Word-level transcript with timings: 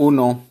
1. 0.00 0.49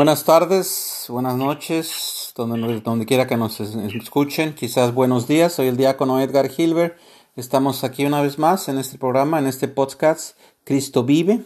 Buenas 0.00 0.24
tardes, 0.24 1.04
buenas 1.10 1.34
noches, 1.34 2.32
donde, 2.34 2.80
donde 2.80 3.04
quiera 3.04 3.26
que 3.26 3.36
nos 3.36 3.60
es- 3.60 3.74
escuchen, 3.74 4.54
quizás 4.54 4.94
buenos 4.94 5.28
días. 5.28 5.52
Soy 5.52 5.66
el 5.68 5.76
diácono 5.76 6.18
Edgar 6.22 6.48
Hilbert. 6.56 6.98
Estamos 7.36 7.84
aquí 7.84 8.06
una 8.06 8.22
vez 8.22 8.38
más 8.38 8.70
en 8.70 8.78
este 8.78 8.96
programa, 8.96 9.38
en 9.38 9.46
este 9.46 9.68
podcast 9.68 10.38
Cristo 10.64 11.04
vive. 11.04 11.40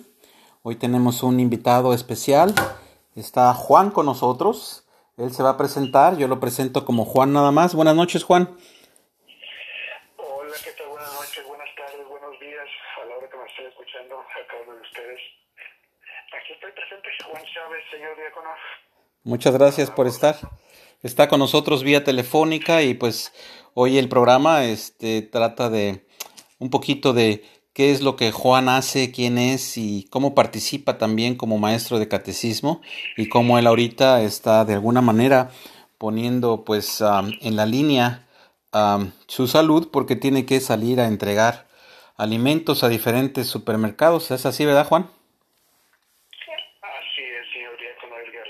Hoy 0.63 0.77
tenemos 0.77 1.25
un 1.25 1.41
invitado 1.41 1.95
especial. 1.95 2.55
Está 3.17 3.53
Juan 3.55 3.91
con 3.91 4.07
nosotros. 4.07 4.87
Él 5.17 5.33
se 5.33 5.43
va 5.43 5.51
a 5.51 5.57
presentar. 5.57 6.17
Yo 6.17 6.29
lo 6.29 6.39
presento 6.39 6.85
como 6.85 7.05
Juan 7.05 7.33
nada 7.33 7.51
más. 7.51 7.75
Buenas 7.75 7.97
noches, 7.97 8.23
Juan. 8.23 8.57
Hola, 10.17 10.55
¿qué 10.63 10.71
tal? 10.79 10.91
Buenas 10.91 11.13
noches, 11.13 11.45
buenas 11.49 11.69
tardes, 11.77 12.09
buenos 12.09 12.39
días 12.39 12.69
a 13.03 13.05
la 13.05 13.17
hora 13.17 13.29
que 13.29 13.37
me 13.37 13.47
estén 13.47 13.67
escuchando 13.67 14.15
a 14.15 14.47
cada 14.47 14.63
uno 14.63 14.75
de 14.77 14.81
ustedes. 14.83 15.44
Aquí 16.37 16.53
estoy 16.53 16.73
presente, 16.73 17.09
Juan 17.25 17.43
Chávez, 17.45 17.85
señor 17.91 18.17
diácono. 18.17 18.51
Muchas 19.23 19.55
gracias 19.55 19.91
por 19.91 20.07
estar. 20.07 20.37
Está 21.03 21.29
con 21.29 21.39
nosotros 21.39 21.83
vía 21.83 22.05
telefónica 22.05 22.83
y 22.83 22.95
pues 22.95 23.33
hoy 23.75 23.99
el 23.99 24.09
programa 24.09 24.65
este 24.65 25.23
trata 25.23 25.71
de 25.71 26.07
un 26.59 26.71
poquito 26.71 27.13
de 27.13 27.45
qué 27.73 27.91
es 27.91 28.03
lo 28.03 28.17
que 28.17 28.33
Juan 28.33 28.69
hace, 28.69 29.13
quién 29.13 29.39
es 29.39 29.77
y 29.77 30.07
cómo 30.11 30.35
participa 30.35 30.99
también 30.99 31.37
como 31.37 31.59
maestro 31.59 31.99
de 31.99 32.09
catecismo 32.09 32.81
y 33.17 33.29
cómo 33.29 33.59
él 33.59 33.67
ahorita 33.67 34.23
está 34.23 34.65
de 34.65 34.75
alguna 34.75 35.03
manera 35.03 35.51
poniendo 35.99 36.65
pues 36.65 37.03
en 37.41 37.57
la 37.57 37.67
línea 37.67 38.27
su 39.27 39.47
salud 39.47 39.89
porque 39.93 40.17
tiene 40.17 40.47
que 40.47 40.61
salir 40.61 41.01
a 41.01 41.07
entregar 41.07 41.67
alimentos 42.17 42.83
a 42.83 42.89
diferentes 42.89 43.47
supermercados. 43.47 44.31
¿Es 44.31 44.47
así, 44.47 44.65
verdad, 44.65 44.87
Juan? 44.87 45.11
Así 46.83 47.23
es, 47.23 47.53
señor 47.53 47.79
diácono 47.79 48.19
Edgar. 48.19 48.49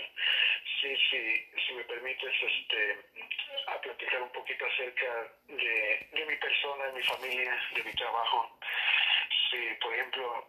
Sí, 0.81 0.97
sí, 1.11 1.47
si 1.67 1.75
me 1.75 1.85
permites, 1.85 2.35
este, 2.43 2.99
a 3.69 3.81
platicar 3.81 4.23
un 4.23 4.31
poquito 4.31 4.65
acerca 4.67 5.31
de, 5.49 6.09
de 6.13 6.27
mi 6.27 6.37
persona, 6.37 6.87
de 6.87 6.93
mi 6.93 7.03
familia, 7.03 7.55
de 7.75 7.85
mi 7.85 7.93
trabajo. 7.93 8.59
Sí, 9.51 9.59
por 9.81 9.95
ejemplo, 9.95 10.49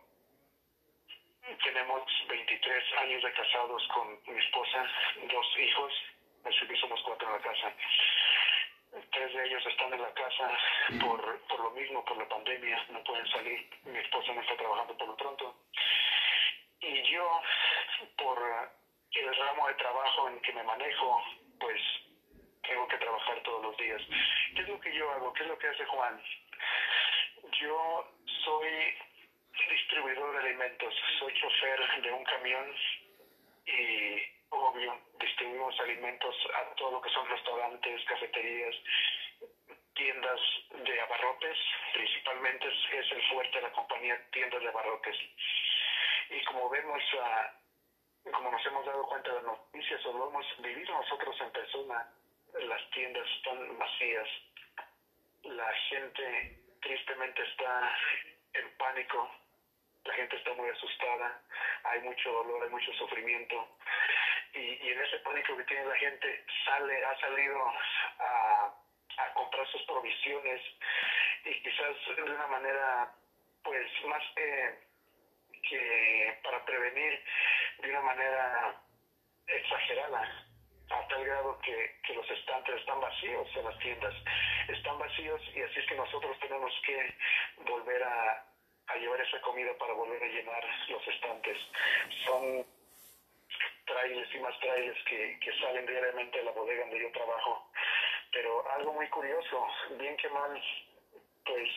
tenemos 1.65 2.03
23 2.29 2.93
años 2.99 3.23
de 3.23 3.33
casados 3.33 3.87
con 3.93 4.19
mi 4.27 4.39
esposa, 4.39 4.87
dos 5.27 5.47
hijos, 5.57 5.93
así 6.45 6.67
que 6.67 6.77
somos 6.77 7.01
cuatro 7.01 7.27
en 7.27 7.33
la 7.33 7.39
casa. 7.41 7.73
Tres 9.11 9.33
de 9.33 9.45
ellos 9.45 9.65
están 9.65 9.91
en 9.93 10.01
la 10.01 10.13
casa 10.13 10.57
por, 11.01 11.39
por 11.47 11.59
lo 11.59 11.71
mismo, 11.71 12.05
por 12.05 12.17
la 12.17 12.29
pandemia, 12.29 12.85
no 12.89 13.03
pueden 13.03 13.27
salir. 13.27 13.67
Mi 13.83 13.97
esposa 13.97 14.31
no 14.33 14.41
está 14.41 14.55
trabajando 14.55 14.95
por 14.95 15.07
lo 15.07 15.17
pronto. 15.17 15.55
Y 16.81 17.01
yo, 17.11 17.41
por 18.17 18.39
el 19.11 19.35
ramo 19.35 19.67
de 19.67 19.73
trabajo 19.73 20.29
en 20.29 20.39
que 20.41 20.53
me 20.53 20.63
manejo, 20.63 21.23
pues 21.59 21.81
tengo 22.61 22.87
que 22.87 22.97
trabajar 22.97 23.41
todos 23.43 23.63
los 23.63 23.77
días. 23.77 24.01
¿Qué 24.55 24.61
es 24.61 24.69
lo 24.69 24.79
que 24.79 24.93
yo 24.93 25.11
hago? 25.11 25.33
¿Qué 25.33 25.43
es 25.43 25.49
lo 25.49 25.57
que 25.57 25.67
hace 25.67 25.85
Juan? 25.85 26.21
Yo 27.59 28.11
soy 28.45 28.95
distribuidor 29.95 30.33
de 30.33 30.49
alimentos, 30.49 30.93
soy 31.19 31.33
chofer 31.35 32.01
de 32.01 32.11
un 32.11 32.23
camión 32.25 32.75
y 33.65 34.21
obvio 34.49 34.99
distribuimos 35.21 35.79
alimentos 35.79 36.35
a 36.53 36.75
todo 36.75 36.91
lo 36.91 37.01
que 37.01 37.09
son 37.11 37.25
restaurantes, 37.29 38.03
cafeterías, 38.03 38.75
tiendas 39.93 40.39
de 40.83 40.99
abarrotes, 40.99 41.57
principalmente 41.93 42.67
es, 42.67 43.11
el 43.11 43.21
fuerte 43.29 43.55
de 43.55 43.61
la 43.61 43.71
compañía 43.71 44.21
tiendas 44.31 44.61
de 44.61 44.67
abarrotes. 44.67 45.15
Y 46.29 46.43
como 46.43 46.69
vemos, 46.69 47.01
ah, 47.21 47.53
como 48.33 48.51
nos 48.51 48.65
hemos 48.65 48.85
dado 48.85 49.07
cuenta 49.07 49.33
de 49.33 49.43
noticias 49.43 50.05
o 50.07 50.11
lo 50.11 50.27
hemos 50.27 50.45
vivido 50.61 50.93
nosotros 50.93 51.39
en 51.39 51.51
persona, 51.51 52.05
las 52.67 52.89
tiendas 52.89 53.25
están 53.37 53.79
vacías, 53.79 54.27
la 55.43 55.73
gente 55.89 56.59
tristemente 56.81 57.41
está 57.43 57.97
en 58.55 58.77
pánico, 58.77 59.44
la 60.05 60.13
gente 60.13 60.35
está 60.35 60.53
muy 60.53 60.69
asustada, 60.69 61.41
hay 61.83 61.99
mucho 62.01 62.31
dolor, 62.31 62.63
hay 62.63 62.69
mucho 62.69 62.93
sufrimiento. 62.93 63.67
Y, 64.53 64.89
en 64.89 65.01
ese 65.01 65.17
pánico 65.19 65.57
que 65.57 65.63
tiene 65.65 65.85
la 65.85 65.95
gente, 65.95 66.45
sale, 66.63 67.03
ha 67.03 67.19
salido 67.19 67.73
a, 68.19 68.73
comprar 69.33 69.67
sus 69.67 69.81
provisiones 69.83 70.61
y 71.43 71.61
quizás 71.61 72.15
de 72.15 72.23
una 72.23 72.47
manera, 72.47 73.11
pues, 73.63 73.89
más 74.05 74.23
que, 74.35 74.79
que 75.67 76.39
para 76.43 76.63
prevenir, 76.65 77.23
de 77.79 77.89
una 77.89 78.01
manera 78.01 78.75
exagerada 79.47 80.45
a 80.91 81.07
tal 81.07 81.25
grado 81.25 81.59
que, 81.59 81.99
que 82.03 82.13
los 82.13 82.29
estantes 82.29 82.75
están 82.75 83.01
vacíos 83.01 83.47
en 83.55 83.65
las 83.65 83.79
tiendas, 83.79 84.13
están 84.67 84.99
vacíos 84.99 85.41
y 85.53 85.61
así 85.61 85.79
es 85.79 85.85
que 85.87 85.95
nosotros 85.95 86.37
tenemos 86.39 86.73
que 86.85 87.13
volver 87.65 88.03
a, 88.03 88.43
a 88.87 88.95
llevar 88.97 89.21
esa 89.21 89.41
comida 89.41 89.73
para 89.77 89.93
volver 89.93 90.21
a 90.21 90.27
llenar 90.27 90.63
los 90.89 91.07
estantes. 91.07 91.57
Son 92.25 92.65
trailers 93.85 94.35
y 94.35 94.39
más 94.39 94.59
trailers 94.59 95.03
que, 95.05 95.39
que 95.39 95.59
salen 95.59 95.85
diariamente 95.85 96.37
de 96.37 96.43
la 96.45 96.51
bodega 96.51 96.81
donde 96.81 97.01
yo 97.01 97.11
trabajo. 97.11 97.69
Pero 98.31 98.69
algo 98.71 98.93
muy 98.93 99.07
curioso, 99.09 99.67
bien 99.97 100.17
que 100.17 100.29
mal, 100.29 100.61
pues 101.45 101.69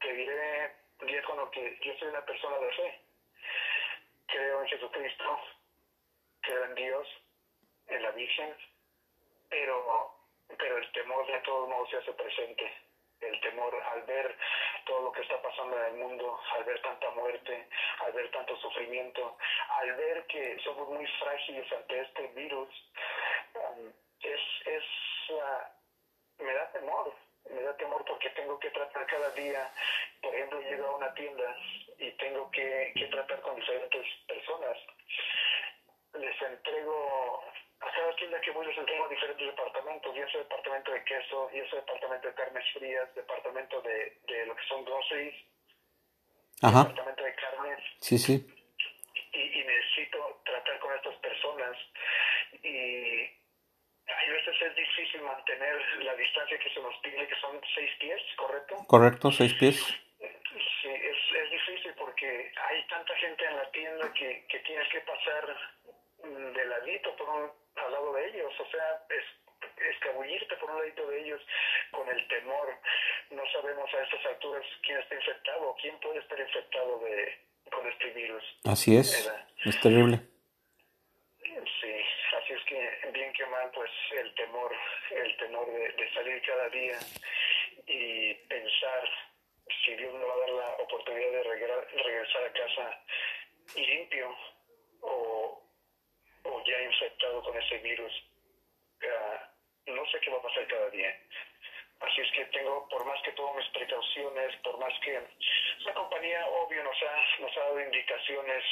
te 0.00 0.12
diré, 0.12 0.72
diácono, 1.06 1.50
que 1.50 1.78
yo 1.82 1.94
soy 1.98 2.08
una 2.08 2.24
persona 2.24 2.58
de 2.58 2.72
fe. 2.72 3.00
Creo 4.26 4.62
en 4.62 4.68
Jesucristo, 4.68 5.40
creo 6.42 6.64
en 6.64 6.74
Dios, 6.74 7.08
en 7.88 8.02
la 8.02 8.10
Virgen, 8.10 8.54
pero, 9.48 10.14
pero 10.58 10.78
el 10.78 10.92
temor 10.92 11.26
de 11.26 11.38
todos 11.40 11.68
modos 11.68 11.90
se 11.90 11.96
hace 11.96 12.12
presente. 12.12 12.87
El 13.20 13.40
temor 13.40 13.74
al 13.74 14.02
ver 14.02 14.36
todo 14.84 15.02
lo 15.02 15.12
que 15.12 15.22
está 15.22 15.40
pasando 15.42 15.76
en 15.76 15.84
el 15.86 15.94
mundo, 15.94 16.40
al 16.54 16.64
ver 16.64 16.80
tanta 16.82 17.10
muerte, 17.10 17.68
al 18.04 18.12
ver 18.12 18.30
tanto 18.30 18.56
sufrimiento, 18.56 19.36
al 19.80 19.92
ver 19.94 20.24
que 20.26 20.58
somos 20.64 20.88
muy 20.88 21.06
frágiles 21.18 21.70
ante 21.72 22.00
este 22.00 22.26
virus, 22.28 22.68
um, 23.54 23.92
es, 24.22 24.40
es 24.66 24.84
ah, 25.42 25.70
me 26.38 26.52
da 26.52 26.70
temor, 26.72 27.14
me 27.50 27.62
da 27.62 27.76
temor 27.76 28.04
porque 28.04 28.30
tengo 28.30 28.58
que 28.58 28.70
tratar 28.70 29.06
cada 29.06 29.30
día, 29.30 29.70
por 30.22 30.34
ejemplo, 30.34 30.60
llego 30.60 30.86
a 30.86 30.96
una 30.96 31.14
tienda 31.14 31.56
y 31.98 32.10
tengo 32.12 32.50
que, 32.50 32.92
que 32.94 33.06
tratar 33.06 33.40
con 33.40 33.56
diferentes 33.56 34.06
personas. 34.26 34.76
Les 36.14 36.42
entrego, 36.42 37.44
cada 37.98 38.14
tienda 38.16 38.40
que 38.40 38.50
voy 38.52 38.66
les 38.66 38.78
entrego 38.78 39.04
a 39.04 39.08
diferentes 39.08 39.46
departamentos, 39.46 40.16
y 40.16 40.20
ese 40.20 40.38
departamento 40.38 40.92
de 40.92 41.04
queso, 41.04 41.50
y 41.52 41.58
ese 41.58 41.76
departamento 41.76 42.28
de 42.28 42.34
carnes 42.34 42.64
frías, 42.72 43.14
departamento 43.14 43.80
de, 43.82 44.18
de 44.28 44.46
lo 44.46 44.54
que 44.54 44.64
son 44.68 44.84
groceries, 44.84 45.34
Ajá. 46.62 46.78
departamento 46.84 47.24
de 47.24 47.34
carnes, 47.34 47.78
Sí, 48.00 48.18
sí. 48.18 48.34
y, 49.32 49.40
y 49.60 49.64
necesito 49.64 50.40
tratar 50.44 50.78
con 50.78 50.94
estas 50.94 51.16
personas 51.16 51.76
y 52.62 52.68
hay 54.10 54.30
veces 54.30 54.62
es 54.62 54.74
difícil 54.76 55.20
mantener 55.22 55.76
la 56.04 56.14
distancia 56.14 56.58
que 56.58 56.70
se 56.72 56.80
nos 56.80 56.96
pide, 57.02 57.26
que 57.26 57.34
son 57.40 57.60
seis 57.74 57.90
pies, 57.98 58.22
¿correcto? 58.36 58.76
Correcto, 58.86 59.30
seis 59.32 59.54
pies. 59.54 59.76
Sí, 60.82 60.88
es, 60.88 61.16
es 61.42 61.50
difícil 61.50 61.92
porque 61.98 62.52
hay 62.68 62.86
tanta 62.88 63.14
gente 63.16 63.44
en 63.44 63.56
la 63.56 63.70
tienda 63.70 64.12
que, 64.14 64.46
que 64.48 64.58
tienes 64.60 64.88
que 64.88 65.00
pasar 65.00 65.56
mm, 66.24 66.52
de 66.56 66.64
ladito 66.64 67.14
por 67.16 67.28
un, 67.28 67.50
al 67.86 67.92
lado 67.92 68.12
de 68.12 68.28
ellos, 68.28 68.52
o 68.58 68.70
sea, 68.70 69.02
es, 69.10 69.24
escabullirte 69.94 70.56
por 70.56 70.70
un 70.70 70.78
ladito 70.78 71.06
de 71.08 71.20
ellos 71.20 71.40
con 71.90 72.08
el 72.08 72.28
temor. 72.28 72.78
No 73.30 73.42
sabemos 73.52 73.92
a 73.94 74.02
estas 74.02 74.26
alturas 74.26 74.64
quién 74.82 74.98
está 74.98 75.14
infectado 75.14 75.70
o 75.70 75.76
quién 75.76 75.98
puede 76.00 76.18
estar 76.20 76.38
infectado 76.38 76.98
de, 77.00 77.38
con 77.70 77.86
este 77.88 78.10
virus. 78.10 78.44
Así 78.64 78.96
es. 78.96 79.30
Es 79.64 79.80
terrible. 79.80 80.20
Sí, 81.80 81.94
así 82.36 82.52
es 82.52 82.64
que 82.64 83.10
bien 83.12 83.32
que 83.32 83.46
mal, 83.46 83.70
pues 83.72 83.90
el 84.12 84.34
temor, 84.34 84.72
el 85.10 85.36
temor 85.36 85.66
de, 85.66 85.92
de 85.92 86.14
salir 86.14 86.42
cada 86.42 86.68
día 86.68 86.98
y 87.86 88.34
pensar 88.48 89.08
si 89.84 89.94
Dios 89.96 90.12
me 90.12 90.24
va 90.24 90.34
a 90.34 90.38
dar 90.38 90.50
la 90.50 90.82
oportunidad 90.82 91.30
de 91.30 91.42
regresar, 91.42 91.88
regresar 92.04 92.44
a 92.44 92.52
casa 92.52 93.04
limpio 93.76 94.36
o, 95.00 95.62
o 96.48 96.64
ya 96.64 96.82
infectado 96.82 97.42
con 97.42 97.56
ese 97.56 97.78
virus. 97.78 98.12
Ah, 99.02 99.48
no 99.86 100.04
sé 100.06 100.20
qué 100.20 100.30
va 100.30 100.38
a 100.38 100.42
pasar 100.42 100.66
cada 100.66 100.90
día. 100.90 101.14
Así 102.00 102.20
es 102.20 102.30
que 102.32 102.44
tengo, 102.46 102.88
por 102.88 103.04
más 103.04 103.20
que 103.22 103.32
tomo 103.32 103.54
mis 103.54 103.68
precauciones, 103.70 104.56
por 104.62 104.78
más 104.78 104.92
que 105.00 105.20
la 105.80 105.94
compañía, 105.94 106.46
obvio, 106.46 106.82
nos 106.84 106.96
ha, 107.02 107.40
nos 107.40 107.56
ha 107.56 107.60
dado 107.60 107.80
indicaciones 107.80 108.64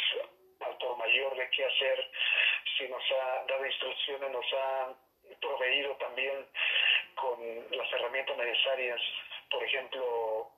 al 0.60 0.78
por 0.78 0.96
mayor 0.96 1.36
de 1.36 1.50
qué 1.50 1.64
hacer, 1.64 2.10
si 2.76 2.88
nos 2.88 3.02
ha 3.12 3.44
dado 3.48 3.66
instrucciones, 3.66 4.30
nos 4.30 4.52
ha 4.52 4.94
proveído 5.40 5.96
también 5.96 6.46
con 7.16 7.66
las 7.70 7.92
herramientas 7.92 8.36
necesarias, 8.36 9.00
por 9.50 9.62
ejemplo, 9.64 10.50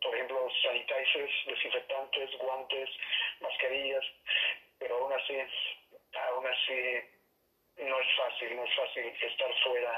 por 0.00 0.14
ejemplo, 0.14 0.48
sanitizers, 0.62 1.32
desinfectantes, 1.46 2.38
guantes, 2.38 2.88
mascarillas, 3.40 4.04
pero 4.78 4.96
aún 4.96 5.12
así, 5.12 5.34
aún 6.14 6.44
así 6.46 7.84
no 7.88 8.00
es 8.00 8.08
fácil, 8.16 8.56
no 8.56 8.64
es 8.64 8.70
fácil 8.76 9.04
estar 9.04 9.48
fuera 9.64 9.92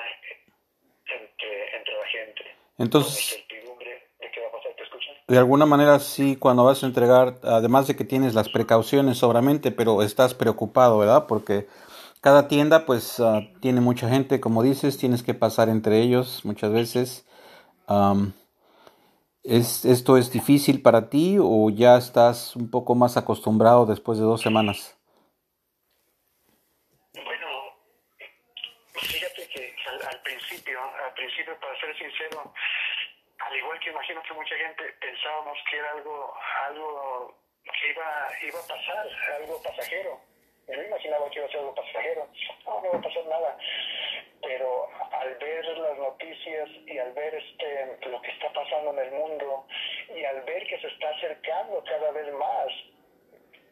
entre, 1.06 1.76
entre 1.76 1.94
la 1.94 2.06
gente. 2.06 2.44
Entonces- 2.78 3.44
de 4.20 4.30
qué 4.30 4.40
va 4.40 4.48
a 4.48 4.52
pasar, 4.52 4.72
¿te 4.76 4.82
escuchan? 4.82 5.14
De 5.28 5.38
alguna 5.38 5.66
manera 5.66 5.98
sí, 5.98 6.36
cuando 6.36 6.64
vas 6.64 6.82
a 6.82 6.86
entregar, 6.86 7.34
además 7.42 7.86
de 7.86 7.96
que 7.96 8.04
tienes 8.04 8.34
las 8.34 8.48
precauciones 8.48 9.18
sobramente, 9.18 9.70
pero 9.72 10.02
estás 10.02 10.34
preocupado, 10.34 10.98
¿verdad? 10.98 11.26
Porque 11.26 11.66
cada 12.20 12.48
tienda 12.48 12.84
pues 12.84 13.18
ah, 13.20 13.40
tiene 13.62 13.80
mucha 13.80 14.08
gente, 14.08 14.40
como 14.40 14.62
dices, 14.62 14.98
tienes 14.98 15.22
que 15.22 15.34
pasar 15.34 15.68
entre 15.70 16.00
ellos 16.00 16.44
muchas 16.44 16.72
veces. 16.72 17.26
¿es, 19.42 19.84
¿Esto 19.84 20.16
es 20.16 20.30
difícil 20.32 20.82
para 20.82 21.08
ti 21.08 21.38
o 21.40 21.70
ya 21.70 21.96
estás 21.96 22.54
un 22.56 22.70
poco 22.70 22.94
más 22.94 23.16
acostumbrado 23.16 23.86
después 23.86 24.18
de 24.18 24.24
dos 24.24 24.42
semanas? 24.42 24.98
Bueno, 27.14 27.46
fíjate 28.92 29.48
que 29.48 29.74
al, 29.88 30.06
al 30.08 30.22
principio, 30.22 30.78
al 30.80 31.14
principio, 31.14 31.58
para 31.60 31.80
ser 31.80 31.96
sincero, 31.98 32.52
al 33.38 33.56
igual 33.56 33.78
que 33.78 33.78
imagino 33.90 34.22
que 34.22 34.34
mucha 34.34 34.56
gente 34.56 34.84
pensábamos 35.00 35.58
que 35.69 35.76
era 35.76 35.90
algo, 35.92 36.34
algo 36.66 37.34
que 37.64 37.90
iba, 37.90 38.28
iba 38.42 38.58
a 38.58 38.69
pasar, 38.69 39.08
algo 39.37 39.62
pasajero. 39.62 40.20
Yo 40.69 40.82
imaginaba 40.82 41.28
que 41.31 41.38
iba 41.38 41.46
a 41.46 41.50
ser 41.50 41.60
algo 41.60 41.75
pasajero. 41.75 42.28
No, 42.66 42.81
no 42.81 42.92
va 42.92 42.98
a 42.98 43.02
pasar 43.02 43.26
nada. 43.26 43.58
Pero 44.42 44.88
al 45.12 45.34
ver 45.34 45.64
las 45.66 45.98
noticias 45.98 46.69
y 46.87 46.98
al 46.98 47.12
ver 47.12 47.34
este 47.34 48.08
lo 48.08 48.22
que 48.22 48.31
está 48.31 48.52
pasando 48.52 48.92
en 48.92 48.98
el 48.98 49.12
mundo 49.12 49.66
y 50.14 50.25
al 50.25 50.43
ver 50.43 50.66
que 50.66 50.81
se 50.81 50.86
está 50.86 51.10
acercando 51.10 51.82
cada 51.84 52.10
vez 52.12 52.32
más, 52.34 52.69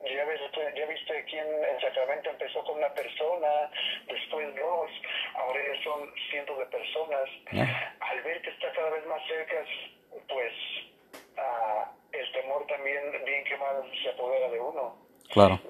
ya 0.05 0.25
viste, 0.25 0.73
ya 0.76 0.87
viste 0.87 1.25
quién 1.25 1.47
en 1.47 1.81
Sacramento 1.81 2.31
empezó 2.31 2.62
con 2.64 2.79
una 2.79 2.93
persona, 2.94 3.71
después 4.06 4.55
dos, 4.55 4.91
ahora 5.35 5.61
ya 5.61 5.82
son 5.82 6.14
cientos 6.31 6.59
de 6.59 6.67
personas. 6.67 7.29
Ya. 7.53 7.97
Al 8.00 8.23
ver 8.23 8.41
que 8.43 8.50
está 8.50 8.73
cada 8.73 8.91
vez 8.91 9.05
más 9.06 9.26
cerca, 9.26 9.64
pues 10.29 10.53
ah, 11.37 11.93
el 12.12 12.32
temor 12.32 12.67
también, 12.67 13.25
bien 13.25 13.44
que 13.44 13.56
mal, 13.56 13.82
se 14.03 14.11
apodera 14.11 14.49
de 14.50 14.61
uno. 14.61 15.09
Claro. 15.33 15.61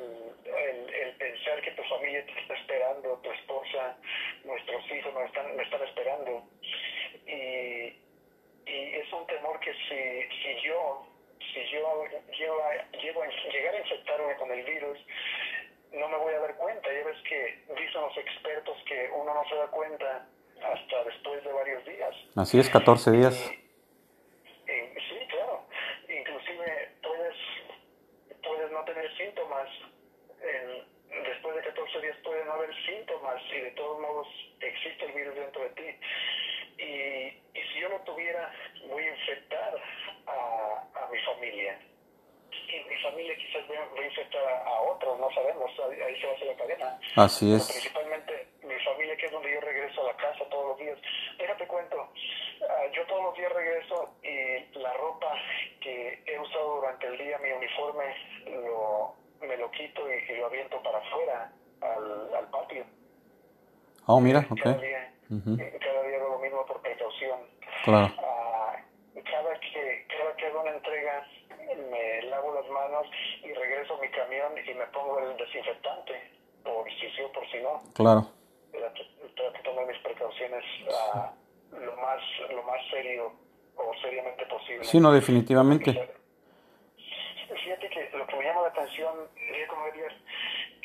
El, 0.44 0.94
el 0.94 1.12
pensar 1.16 1.60
que 1.62 1.70
tu 1.72 1.82
familia 1.84 2.24
te 2.26 2.40
está 2.40 2.54
esperando, 2.54 3.18
tu 3.22 3.30
esposa, 3.32 3.96
nuestros 4.44 4.90
hijos 4.90 5.14
nos 5.14 5.24
están, 5.26 5.56
nos 5.56 5.64
están 5.66 5.82
esperando. 5.82 6.42
Y, 7.26 7.96
y 8.70 8.94
es 8.94 9.12
un 9.12 9.26
temor 9.26 9.58
que 9.60 9.72
si, 9.72 10.36
si 10.42 10.60
yo 10.66 11.06
si 11.52 11.64
yo 11.70 11.80
llego 12.38 12.62
a, 12.62 12.90
llego 12.98 13.22
a 13.22 13.28
llegar 13.52 13.74
a 13.74 13.78
infectarme 13.80 14.36
con 14.36 14.50
el 14.52 14.64
virus, 14.64 14.98
no 15.92 16.08
me 16.08 16.16
voy 16.18 16.34
a 16.34 16.40
dar 16.40 16.56
cuenta. 16.56 16.92
Ya 16.92 17.04
ves 17.04 17.16
que 17.28 17.64
dicen 17.80 18.00
los 18.00 18.16
expertos 18.18 18.76
que 18.86 19.10
uno 19.14 19.32
no 19.34 19.48
se 19.48 19.54
da 19.54 19.66
cuenta 19.68 20.26
hasta 20.62 21.04
después 21.04 21.42
de 21.44 21.52
varios 21.52 21.84
días. 21.86 22.14
Así 22.36 22.58
es, 22.58 22.68
14 22.68 23.10
días. 23.12 23.50
Y- 23.50 24.72
y- 24.72 25.00
sí, 25.08 25.26
claro. 25.30 25.64
Inclusive 26.08 26.88
puedes, 27.02 27.36
puedes 28.42 28.70
no 28.72 28.84
tener 28.84 29.16
síntomas. 29.16 29.68
En- 30.42 31.22
después 31.24 31.56
de 31.56 31.62
14 31.62 32.00
días 32.02 32.16
puede 32.22 32.44
no 32.44 32.52
haber 32.52 32.74
síntomas 32.84 33.42
y 33.50 33.60
de 33.60 33.70
todos 33.70 33.98
modos 34.00 34.28
existe 34.60 35.04
el 35.06 35.12
virus 35.12 35.34
dentro 35.36 35.62
de 35.62 35.70
ti. 35.70 35.98
Y, 36.78 37.58
y 37.58 37.62
si 37.72 37.80
yo 37.80 37.88
lo 37.88 37.98
tuviera, 38.02 38.52
voy 38.88 39.02
a 39.04 39.10
infectar 39.14 39.74
a, 40.26 40.84
a 40.94 41.08
mi 41.10 41.18
familia. 41.20 41.78
Y 42.68 42.88
mi 42.88 42.96
quizás 43.66 43.90
voy 43.90 44.02
a, 44.02 44.06
infectar 44.06 44.42
a, 44.44 44.62
a 44.68 44.80
otros, 44.82 45.18
no 45.18 45.30
sabemos, 45.32 45.70
ahí, 45.90 46.00
ahí 46.00 46.20
se 46.20 46.26
va 46.26 46.32
a 46.32 46.36
hacer 46.36 46.46
la 46.48 46.56
cadena. 46.56 46.98
Así 47.16 47.46
Pero 47.46 47.56
es. 47.56 47.70
principalmente 47.70 48.48
mi 48.62 48.74
familia, 48.84 49.16
que 49.16 49.26
es 49.26 49.32
donde 49.32 49.52
yo 49.52 49.60
regreso 49.60 50.00
a 50.02 50.12
la 50.12 50.16
casa 50.16 50.44
todos 50.50 50.68
los 50.68 50.78
días. 50.78 50.98
Déjate 51.38 51.66
cuento, 51.66 52.08
ah, 52.68 52.82
yo 52.92 53.06
todos 53.06 53.22
los 53.24 53.34
días 53.36 53.52
regreso 53.52 54.14
y 54.22 54.78
la 54.78 54.92
ropa 54.94 55.32
que 55.80 56.22
he 56.26 56.38
usado 56.38 56.76
durante 56.76 57.06
el 57.06 57.18
día, 57.18 57.38
mi 57.38 57.50
uniforme, 57.52 58.04
lo, 58.46 59.14
me 59.40 59.56
lo 59.56 59.70
quito 59.70 60.02
y, 60.12 60.32
y 60.32 60.36
lo 60.36 60.46
aviento 60.46 60.82
para 60.82 60.98
afuera, 60.98 61.52
al, 61.80 62.34
al 62.34 62.50
patio. 62.50 62.84
Oh, 64.06 64.20
mira, 64.20 64.42
Cada 64.62 64.76
ok. 64.76 64.80
día, 64.80 65.12
Ujú. 65.30 65.56
cada 65.80 66.02
día 66.04 66.16
hago 66.16 66.28
lo 66.30 66.38
mismo 66.38 66.64
por 66.66 66.80
precaución. 66.80 67.40
Claro. 67.84 68.12
Ah, 68.18 68.76
cada 69.30 69.60
que 69.60 70.06
cada 70.08 70.34
que 70.36 70.46
hago 70.46 70.60
una 70.62 70.70
entrega 70.70 71.26
me 71.90 72.22
lavo 72.38 72.54
las 72.54 72.68
manos 72.70 73.06
y 73.42 73.52
regreso 73.52 73.94
a 73.94 74.00
mi 74.00 74.08
camión 74.10 74.52
y 74.58 74.74
me 74.74 74.86
pongo 74.86 75.18
el 75.18 75.36
desinfectante 75.36 76.30
por 76.64 76.88
si 76.90 77.10
sí 77.10 77.22
o 77.22 77.32
por 77.32 77.46
si 77.50 77.58
no 77.58 77.82
Claro. 77.94 78.26
trato 78.72 79.02
trato 79.34 79.52
de 79.52 79.58
tomar 79.64 79.86
mis 79.86 79.98
precauciones 79.98 80.64
ah, 81.14 81.32
lo 81.72 81.96
más 81.96 82.20
lo 82.50 82.62
más 82.62 82.80
serio 82.90 83.32
o 83.76 83.92
seriamente 84.00 84.46
posible 84.46 84.84
Sí, 84.84 85.00
no, 85.00 85.12
definitivamente. 85.12 85.92
Fíjate 87.64 87.88
que 87.90 88.10
lo 88.16 88.26
que 88.26 88.36
me 88.36 88.44
llama 88.44 88.62
la 88.62 88.68
atención, 88.68 89.28
Diego 89.52 89.76
Javier, 89.76 90.12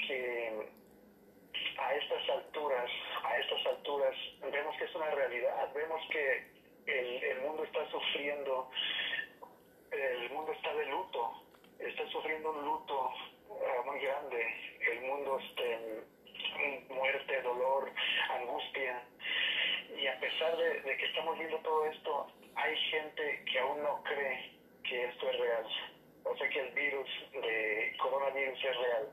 que 0.08 0.68
a 1.78 1.94
estas 1.96 2.30
alturas, 2.30 2.90
a 3.24 3.38
estas 3.40 3.66
alturas, 3.68 4.16
vemos 4.52 4.76
que 4.78 4.84
es 4.86 4.96
una 4.96 5.10
realidad, 5.12 5.70
vemos 5.74 6.02
que 6.12 6.52
el, 6.88 7.24
el 7.24 7.42
mundo 7.42 7.64
está 7.64 7.90
sufriendo, 7.90 8.70
está 10.64 10.74
de 10.78 10.86
luto, 10.86 11.44
está 11.78 12.10
sufriendo 12.10 12.52
un 12.52 12.64
luto 12.64 13.10
ah, 13.52 13.84
muy 13.86 14.00
grande, 14.00 14.48
el 14.92 15.02
mundo 15.02 15.38
este, 15.40 16.06
muerte, 16.88 17.42
dolor, 17.42 17.92
angustia, 18.32 19.04
y 20.00 20.08
a 20.08 20.18
pesar 20.22 20.56
de, 20.56 20.98
que 20.98 21.06
estamos 21.06 21.38
viendo 21.38 21.58
todo 21.58 21.86
esto, 21.86 22.28
hay 22.56 22.78
gente 22.78 23.44
que 23.52 23.60
aún 23.60 23.84
no 23.84 24.02
cree 24.04 24.54
que 24.88 25.06
esto 25.06 25.30
es 25.30 25.40
real. 25.40 25.66
O 26.24 26.38
sea 26.38 26.48
que 26.48 26.60
el 26.62 26.74
virus 26.74 27.10
de 27.34 27.98
coronavirus 28.02 28.58
es 28.58 28.78
real. 28.78 29.10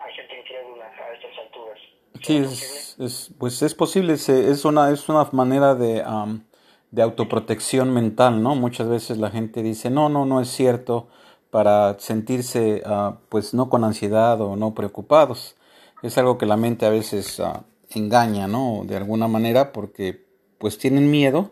Hay 0.00 0.14
gente 0.14 0.40
incrédula 0.40 0.86
a 0.86 1.12
estas 1.14 1.38
alturas. 1.38 1.78
Sí, 2.20 2.38
¿Es 2.38 3.32
pues 3.38 3.62
es 3.62 3.74
posible, 3.74 4.14
es 4.14 4.64
una, 4.64 4.90
es 4.90 5.08
una 5.08 5.28
manera 5.30 5.76
de, 5.76 6.02
am, 6.04 6.47
de 6.90 7.02
autoprotección 7.02 7.92
mental, 7.92 8.42
¿no? 8.42 8.54
Muchas 8.54 8.88
veces 8.88 9.18
la 9.18 9.30
gente 9.30 9.62
dice, 9.62 9.90
no, 9.90 10.08
no, 10.08 10.24
no 10.24 10.40
es 10.40 10.48
cierto, 10.48 11.08
para 11.50 11.98
sentirse, 11.98 12.82
ah, 12.86 13.18
pues, 13.28 13.54
no 13.54 13.68
con 13.68 13.84
ansiedad 13.84 14.40
o 14.40 14.56
no 14.56 14.74
preocupados. 14.74 15.56
Es 16.02 16.18
algo 16.18 16.38
que 16.38 16.46
la 16.46 16.56
mente 16.56 16.86
a 16.86 16.90
veces 16.90 17.40
ah, 17.40 17.64
engaña, 17.90 18.46
¿no? 18.48 18.82
De 18.84 18.96
alguna 18.96 19.28
manera, 19.28 19.72
porque, 19.72 20.24
pues, 20.58 20.78
tienen 20.78 21.10
miedo, 21.10 21.50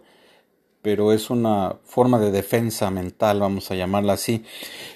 pero 0.82 1.12
es 1.12 1.30
una 1.30 1.76
forma 1.84 2.18
de 2.18 2.30
defensa 2.30 2.90
mental, 2.90 3.40
vamos 3.40 3.70
a 3.70 3.74
llamarla 3.74 4.14
así. 4.14 4.44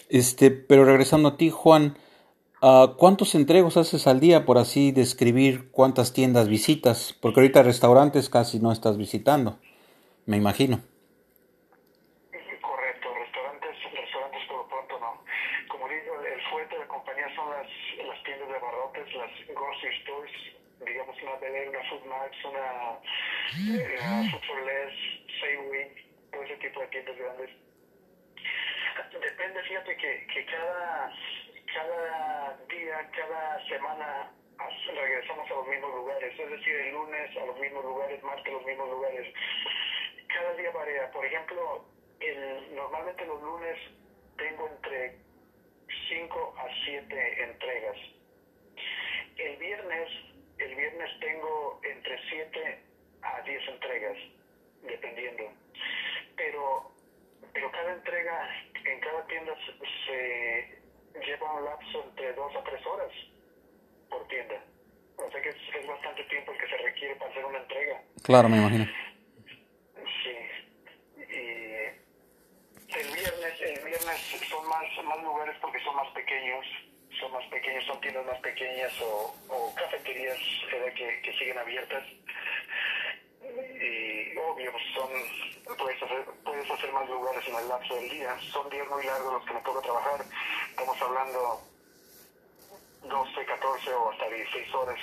Este, 0.09 0.51
pero 0.51 0.85
regresando 0.85 1.31
a 1.31 1.37
ti, 1.37 1.51
Juan, 1.51 1.97
Ah, 2.63 2.93
¿Cuántos 2.99 3.35
entregos 3.35 3.79
haces 3.79 4.07
al 4.07 4.21
día, 4.21 4.45
por 4.45 4.59
así 4.59 4.93
describir 4.93 5.71
cuántas 5.71 6.13
tiendas 6.13 6.47
visitas? 6.47 7.15
Porque 7.19 7.41
ahorita 7.41 7.63
restaurantes 7.63 8.29
casi 8.29 8.59
no 8.59 8.71
estás 8.71 8.99
visitando, 8.99 9.59
me 10.31 10.37
imagino. 10.37 10.79
Correcto, 12.63 13.15
restaurantes, 13.15 13.75
restaurantes 13.91 14.47
por 14.47 14.59
lo 14.59 14.69
pronto 14.69 15.01
no. 15.01 15.25
Como 15.67 15.89
digo, 15.89 16.21
el 16.23 16.43
fuerte 16.51 16.75
de 16.77 16.83
la 16.83 16.87
compañía 16.87 17.35
son 17.35 17.51
las, 17.51 17.67
las 18.07 18.23
tiendas 18.23 18.49
de 18.49 18.59
barrotes, 18.61 19.13
las 19.15 19.33
grocery 19.49 20.01
stores, 20.03 20.31
digamos 20.87 21.21
una 21.21 21.35
Bel 21.35 21.69
una 21.71 21.83
Food 21.91 22.05
Max, 22.07 22.37
una 22.45 23.01
eh, 23.75 24.31
Food 24.31 24.45
for 24.47 24.63
Less, 24.63 24.95
Safeway, 25.41 25.91
todo 26.31 26.43
ese 26.45 26.57
tipo 26.59 26.81
de 26.81 26.87
tiendas 26.87 27.17
grandes. 27.19 27.51
Depende, 29.11 29.63
fíjate 29.65 29.97
que, 29.97 30.27
que 30.33 30.47
cada, 30.47 31.13
cada 31.75 32.57
día, 32.69 33.11
cada 33.17 33.67
semana 33.67 34.31
regresamos 34.95 35.51
a 35.51 35.55
los 35.55 35.67
mismos 35.67 35.95
lugares, 35.95 36.39
es 36.39 36.51
decir, 36.51 36.75
el 36.75 36.93
lunes 36.93 37.37
a 37.37 37.47
los 37.47 37.59
mismos 37.59 37.85
lugares, 37.85 38.23
martes 38.23 38.47
a 38.47 38.51
los 38.51 38.65
mismos 38.65 38.89
lugares. 38.91 39.35
Cada 40.33 40.55
día 40.55 40.71
varía. 40.71 41.11
Por 41.11 41.25
ejemplo, 41.25 41.85
normalmente 42.75 43.25
los 43.27 43.43
lunes 43.43 43.77
tengo 44.37 44.69
entre 44.69 45.17
5 46.09 46.55
a 46.59 46.67
7 46.85 47.43
entregas. 47.45 47.97
El 49.37 49.57
viernes, 49.57 50.09
el 50.59 50.75
viernes 50.75 51.11
tengo 51.21 51.81
entre 51.83 52.19
7 52.29 52.83
a 53.23 53.41
10 53.43 53.69
entregas, 53.69 54.17
dependiendo. 54.83 55.45
Pero, 56.37 56.91
pero 57.53 57.71
cada 57.71 57.93
entrega 57.93 58.49
en 58.85 59.01
cada 59.01 59.27
tienda 59.27 59.55
se, 59.67 59.73
se 60.07 61.27
lleva 61.27 61.55
un 61.55 61.65
lapso 61.65 62.05
entre 62.05 62.33
2 62.35 62.57
a 62.57 62.65
3 62.65 62.87
horas 62.87 63.13
por 64.09 64.27
tienda. 64.29 64.63
O 65.17 65.31
sea 65.31 65.43
que 65.43 65.51
es, 65.51 65.57
es 65.75 65.87
bastante 65.87 66.25
tiempo 66.25 66.53
el 66.53 66.59
que 66.59 66.69
se 66.69 66.77
requiere 66.79 67.17
para 67.17 67.31
hacer 67.31 67.45
una 67.45 67.59
entrega. 67.59 68.03
Claro, 68.23 68.49
me 68.49 68.57
imagino. 68.57 68.87
Sí. 70.23 70.37
Y 71.19 72.99
el 72.99 73.07
viernes, 73.15 73.61
el 73.61 73.85
viernes 73.85 74.21
son 74.49 74.69
más, 74.69 75.05
más 75.05 75.23
lugares 75.23 75.57
porque 75.61 75.81
son 75.81 75.95
más 75.95 76.09
pequeños, 76.13 76.67
son 77.21 77.33
más 77.33 77.45
pequeños, 77.47 77.85
son 77.85 78.01
tiendas 78.01 78.27
o, 79.03 79.75
cafeterías 79.75 80.39
que, 81.23 81.33
siguen 81.39 81.59
abiertas. 81.59 82.05
Y 83.43 84.37
obvio, 84.37 84.73
son, 84.95 85.11
puedes 85.77 86.03
hacer, 86.03 86.25
puedes 86.45 86.71
hacer 86.71 86.93
más 86.93 87.09
lugares 87.09 87.47
en 87.49 87.57
el 87.57 87.69
lapso 87.69 87.95
del 87.97 88.11
día. 88.11 88.37
Son 88.53 88.69
días 88.71 88.89
muy 88.89 89.05
largos 89.05 89.33
los 89.35 89.45
que 89.47 89.55
me 89.55 89.61
toca 89.61 89.81
trabajar. 89.81 90.25
Estamos 90.71 91.03
hablando 91.03 91.61
12, 93.03 93.45
14 93.45 93.93
o 93.95 94.11
hasta 94.11 94.29
16 94.29 94.75
horas. 94.75 95.01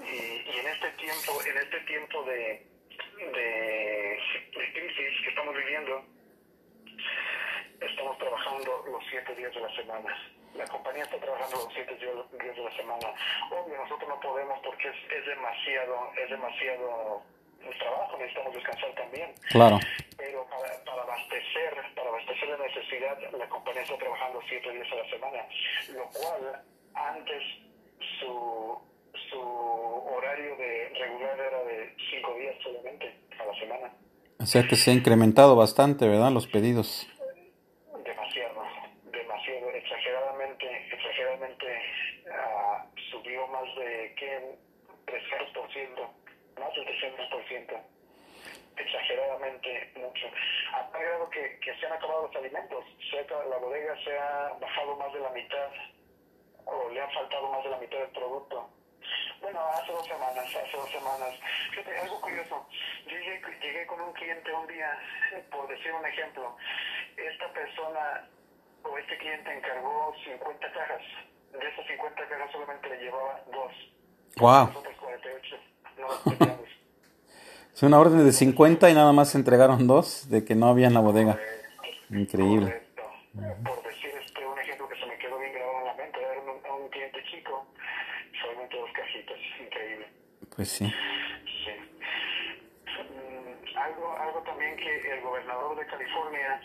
Y, 0.00 0.50
y 0.50 0.58
en 0.58 0.66
este 0.68 0.90
tiempo, 0.92 1.42
en 1.44 1.58
este 1.58 1.80
tiempo 1.80 2.22
de, 2.24 2.66
de, 3.16 4.18
de 4.56 4.72
crisis 4.72 5.22
que 5.22 5.28
estamos 5.28 5.54
viviendo, 5.54 6.04
estamos 7.80 8.18
trabajando 8.18 8.84
los 8.90 9.04
siete 9.10 9.34
días 9.34 9.54
de 9.54 9.60
la 9.60 9.76
semana. 9.76 10.39
La 10.54 10.66
compañía 10.66 11.04
está 11.04 11.18
trabajando 11.18 11.56
los 11.56 11.72
siete 11.72 11.94
días 11.96 12.56
de 12.56 12.62
la 12.62 12.76
semana. 12.76 13.08
Obvio, 13.50 13.76
nosotros 13.76 14.08
no 14.08 14.20
podemos 14.20 14.58
porque 14.64 14.88
es, 14.88 14.96
es 15.12 15.26
demasiado, 15.26 16.10
es 16.22 16.30
demasiado 16.30 17.22
trabajo, 17.78 18.16
necesitamos 18.18 18.54
descansar 18.54 18.94
también. 18.94 19.34
Claro. 19.50 19.78
Pero 20.16 20.46
para, 20.48 20.84
para 20.84 21.02
abastecer, 21.02 21.74
para 21.94 22.08
abastecer 22.08 22.48
la 22.48 22.58
necesidad, 22.58 23.32
la 23.32 23.48
compañía 23.48 23.82
está 23.82 23.96
trabajando 23.96 24.40
siete 24.48 24.70
días 24.72 24.88
a 24.92 24.94
la 24.96 25.10
semana, 25.10 25.46
lo 25.94 26.04
cual 26.08 26.62
antes 26.94 27.42
su, 28.18 28.78
su 29.30 29.40
horario 29.40 30.56
de 30.56 30.88
regular 30.98 31.40
era 31.40 31.62
de 31.64 31.96
cinco 32.10 32.34
días 32.34 32.54
solamente 32.62 33.14
a 33.38 33.44
la 33.44 33.54
semana. 33.58 33.92
O 34.38 34.46
sea 34.46 34.62
que 34.66 34.76
se 34.76 34.90
ha 34.90 34.94
incrementado 34.94 35.54
bastante, 35.54 36.08
¿verdad? 36.08 36.30
Los 36.30 36.46
pedidos. 36.46 37.06
Demasiado, 38.04 38.62
demasiado, 39.12 39.70
exageradamente, 39.70 40.94
exageradamente 40.94 41.66
ah, 42.32 42.86
subió 43.10 43.46
más 43.48 43.64
de 43.76 44.14
¿qué? 44.16 44.56
300%, 45.06 45.69
más 45.88 46.74
del 46.74 46.86
300%, 46.86 47.80
exageradamente 48.76 49.92
mucho. 49.96 50.26
A 50.74 50.90
tal 50.90 51.02
grado 51.02 51.30
que, 51.30 51.58
que 51.60 51.74
se 51.78 51.86
han 51.86 51.92
acabado 51.92 52.26
los 52.26 52.36
alimentos, 52.36 52.84
se 53.10 53.18
ha- 53.20 53.44
la 53.44 53.56
bodega 53.58 53.94
se 54.04 54.18
ha 54.18 54.52
bajado 54.60 54.96
más 54.96 55.12
de 55.12 55.20
la 55.20 55.30
mitad, 55.30 55.70
o 56.66 56.88
le 56.90 57.00
ha 57.00 57.08
faltado 57.10 57.50
más 57.50 57.64
de 57.64 57.70
la 57.70 57.78
mitad 57.78 57.98
del 57.98 58.10
producto. 58.10 58.70
Bueno, 59.40 59.60
hace 59.72 59.92
dos 59.92 60.06
semanas, 60.06 60.44
hace 60.54 60.76
dos 60.76 60.90
semanas. 60.90 61.34
Fíjate, 61.70 61.98
algo 61.98 62.20
curioso. 62.20 62.66
Yo 63.06 63.16
llegué, 63.16 63.40
llegué 63.60 63.86
con 63.86 64.00
un 64.00 64.12
cliente 64.12 64.52
un 64.52 64.66
día, 64.66 64.98
por 65.50 65.66
decir 65.68 65.92
un 65.92 66.04
ejemplo. 66.06 66.56
Esta 67.16 67.50
persona 67.52 68.28
o 68.84 68.98
este 68.98 69.16
cliente 69.18 69.52
encargó 69.52 70.14
50 70.24 70.72
cajas. 70.72 71.02
De 71.52 71.66
esas 71.68 71.86
50 71.86 72.28
cajas 72.28 72.52
solamente 72.52 72.88
le 72.90 72.96
llevaba 72.98 73.40
dos. 73.50 73.72
Wow. 74.36 74.66
Las 74.68 74.76
otras 74.76 74.96
48 74.98 75.56
no 76.00 76.08
teníamos. 76.36 76.60
Es 77.74 77.84
una 77.84 77.98
orden 77.98 78.26
de 78.26 78.32
50 78.32 78.90
y 78.90 78.94
nada 78.94 79.12
más 79.12 79.30
se 79.30 79.38
entregaron 79.38 79.86
dos 79.86 80.28
de 80.28 80.44
que 80.44 80.54
no 80.54 80.66
había 80.68 80.88
en 80.88 80.92
la 80.92 81.00
bodega. 81.00 81.38
Increíble. 82.10 82.66
Correcto. 82.66 83.02
Por 83.64 83.82
decir 83.84 84.10
este, 84.22 84.46
un 84.46 84.58
ejemplo 84.58 84.86
que 84.88 85.00
se 85.00 85.06
me 85.06 85.16
quedó 85.16 85.38
bien 85.38 85.54
grabado 85.54 85.78
en 85.78 85.86
la 85.86 85.94
mente, 85.94 86.18
era 86.20 86.40
un, 86.42 86.82
un 86.82 86.88
cliente 86.90 87.24
chico, 87.30 87.66
solamente 88.42 88.76
dos 88.76 88.90
cajitas. 88.92 89.38
Increíble. 89.64 90.06
Pues 90.54 90.68
sí. 90.68 90.84
Sí. 91.64 91.72
Mm, 93.00 93.78
algo, 93.78 94.18
algo 94.18 94.42
también 94.42 94.76
que 94.76 95.12
el 95.14 95.20
gobernador 95.22 95.78
de 95.78 95.86
California, 95.86 96.60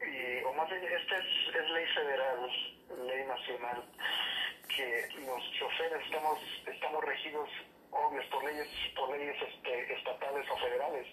y, 0.00 0.44
o 0.44 0.52
más 0.54 0.68
bien, 0.68 0.82
esta 0.82 1.16
es, 1.16 1.54
es 1.54 1.70
ley 1.70 1.86
federal, 1.94 2.50
ley 3.06 3.24
nacional, 3.26 3.84
que 4.74 5.08
los 5.24 5.42
choferes 5.60 6.04
estamos, 6.06 6.38
estamos 6.66 7.04
regidos, 7.04 7.48
obvios, 7.96 8.24
por 8.26 8.44
leyes, 8.44 8.68
por 8.94 9.10
leyes 9.10 9.36
este, 9.42 9.94
estatales 9.94 10.50
o 10.50 10.56
federales, 10.56 11.06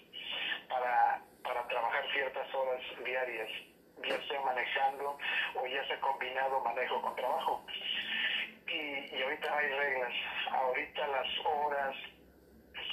para, 0.68 1.20
para 1.42 1.66
trabajar 1.68 2.04
ciertas 2.12 2.54
horas 2.54 2.80
diarias, 3.04 3.48
ya 4.02 4.28
sea 4.28 4.40
manejando 4.40 5.18
o 5.54 5.66
ya 5.66 5.86
sea 5.86 6.00
combinado 6.00 6.60
manejo 6.60 7.00
con 7.02 7.14
trabajo. 7.16 7.64
Y, 8.66 9.16
y 9.16 9.22
ahorita 9.22 9.56
hay 9.56 9.68
reglas, 9.68 10.12
ahorita 10.50 11.06
las 11.06 11.46
horas 11.46 11.96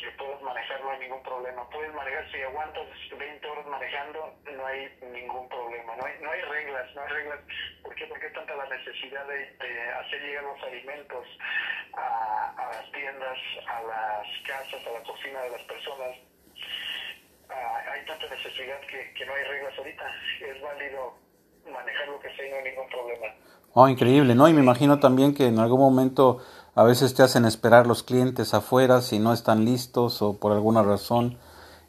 que 0.01 0.11
puedes 0.17 0.41
manejar 0.41 0.81
no 0.81 0.89
hay 0.91 0.99
ningún 0.99 1.23
problema. 1.23 1.69
Puedes 1.69 1.93
manejar, 1.93 2.31
si 2.31 2.41
aguantas 2.41 2.87
20 3.17 3.47
horas 3.47 3.65
manejando, 3.67 4.33
no 4.51 4.65
hay 4.65 4.89
ningún 5.13 5.47
problema. 5.49 5.95
No 5.95 6.05
hay, 6.05 6.13
no 6.21 6.31
hay 6.31 6.41
reglas, 6.41 6.95
no 6.95 7.01
hay 7.01 7.09
reglas. 7.09 7.39
¿Por 7.83 7.95
qué? 7.95 8.05
Porque 8.07 8.27
es 8.27 8.33
tanta 8.33 8.55
la 8.55 8.65
necesidad 8.65 9.25
de, 9.27 9.37
de 9.37 9.89
hacer 9.93 10.21
llegar 10.21 10.43
los 10.43 10.63
alimentos 10.63 11.25
a, 11.93 12.53
a 12.57 12.65
las 12.73 12.91
tiendas, 12.91 13.37
a 13.67 13.81
las 13.83 14.27
casas, 14.45 14.87
a 14.87 14.91
la 14.91 15.03
cocina 15.03 15.41
de 15.41 15.49
las 15.51 15.61
personas. 15.63 16.17
Ah, 17.49 17.83
hay 17.93 18.05
tanta 18.05 18.27
necesidad 18.27 18.79
que, 18.81 19.13
que 19.13 19.25
no 19.25 19.33
hay 19.33 19.43
reglas 19.43 19.77
ahorita. 19.77 20.05
Es 20.41 20.61
válido 20.61 21.13
manejar 21.71 22.07
lo 22.07 22.19
que 22.19 22.35
sea 22.35 22.47
y 22.47 22.49
no 22.49 22.57
hay 22.57 22.63
ningún 22.63 22.89
problema. 22.89 23.27
Oh, 23.73 23.87
increíble, 23.87 24.35
¿no? 24.35 24.49
Y 24.49 24.53
me 24.53 24.61
imagino 24.61 24.99
también 24.99 25.33
que 25.33 25.47
en 25.47 25.59
algún 25.59 25.79
momento 25.79 26.43
a 26.75 26.83
veces 26.83 27.13
te 27.13 27.23
hacen 27.23 27.45
esperar 27.45 27.87
los 27.87 28.03
clientes 28.03 28.53
afuera 28.53 29.01
si 29.01 29.19
no 29.19 29.33
están 29.33 29.65
listos 29.65 30.21
o 30.21 30.37
por 30.37 30.51
alguna 30.51 30.83
razón. 30.83 31.37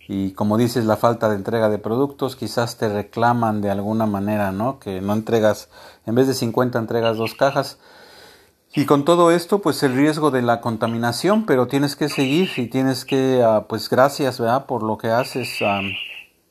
Y 0.09 0.33
como 0.33 0.59
dices, 0.59 0.85
la 0.85 0.97
falta 0.97 1.29
de 1.29 1.37
entrega 1.37 1.69
de 1.69 1.79
productos, 1.79 2.37
quizás 2.37 2.77
te 2.77 2.89
reclaman 2.89 3.61
de 3.61 3.71
alguna 3.71 4.07
manera, 4.07 4.53
¿no? 4.53 4.79
Que 4.81 5.01
no 5.01 5.13
entregas, 5.13 5.69
en 6.07 6.15
vez 6.15 6.27
de 6.27 6.35
50 6.35 6.79
entregas 6.79 7.17
dos 7.17 7.35
cajas. 7.35 7.79
Y 8.75 8.87
con 8.87 9.05
todo 9.05 9.31
esto, 9.33 9.61
pues 9.61 9.83
el 9.83 9.95
riesgo 9.95 10.31
de 10.31 10.41
la 10.41 10.63
contaminación, 10.63 11.45
pero 11.45 11.67
tienes 11.67 11.95
que 11.95 12.09
seguir 12.09 12.51
y 12.57 12.69
tienes 12.69 13.05
que, 13.05 13.43
ah, 13.45 13.67
pues 13.69 13.91
gracias, 13.91 14.41
¿verdad? 14.41 14.65
Por 14.65 14.83
lo 14.83 14.97
que 14.97 15.09
haces, 15.09 15.59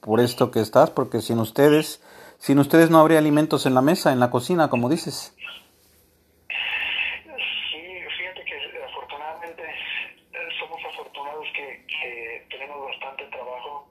por 0.01 0.19
esto 0.19 0.51
que 0.51 0.59
estás, 0.59 0.91
porque 0.91 1.19
sin 1.21 1.39
ustedes, 1.39 1.99
sin 2.37 2.59
ustedes 2.59 2.91
no 2.91 2.99
habría 2.99 3.17
alimentos 3.17 3.65
en 3.65 3.73
la 3.73 3.81
mesa, 3.81 4.13
en 4.13 4.19
la 4.19 4.29
cocina, 4.29 4.69
como 4.69 4.87
dices. 4.87 5.33
Sí, 7.71 7.81
fíjate 8.17 8.45
que 8.45 8.83
afortunadamente 8.85 9.63
eh, 9.63 10.37
somos 10.59 10.79
afortunados 10.93 11.47
que, 11.55 11.85
que 11.87 12.45
tenemos 12.51 12.85
bastante 12.85 13.25
trabajo 13.31 13.89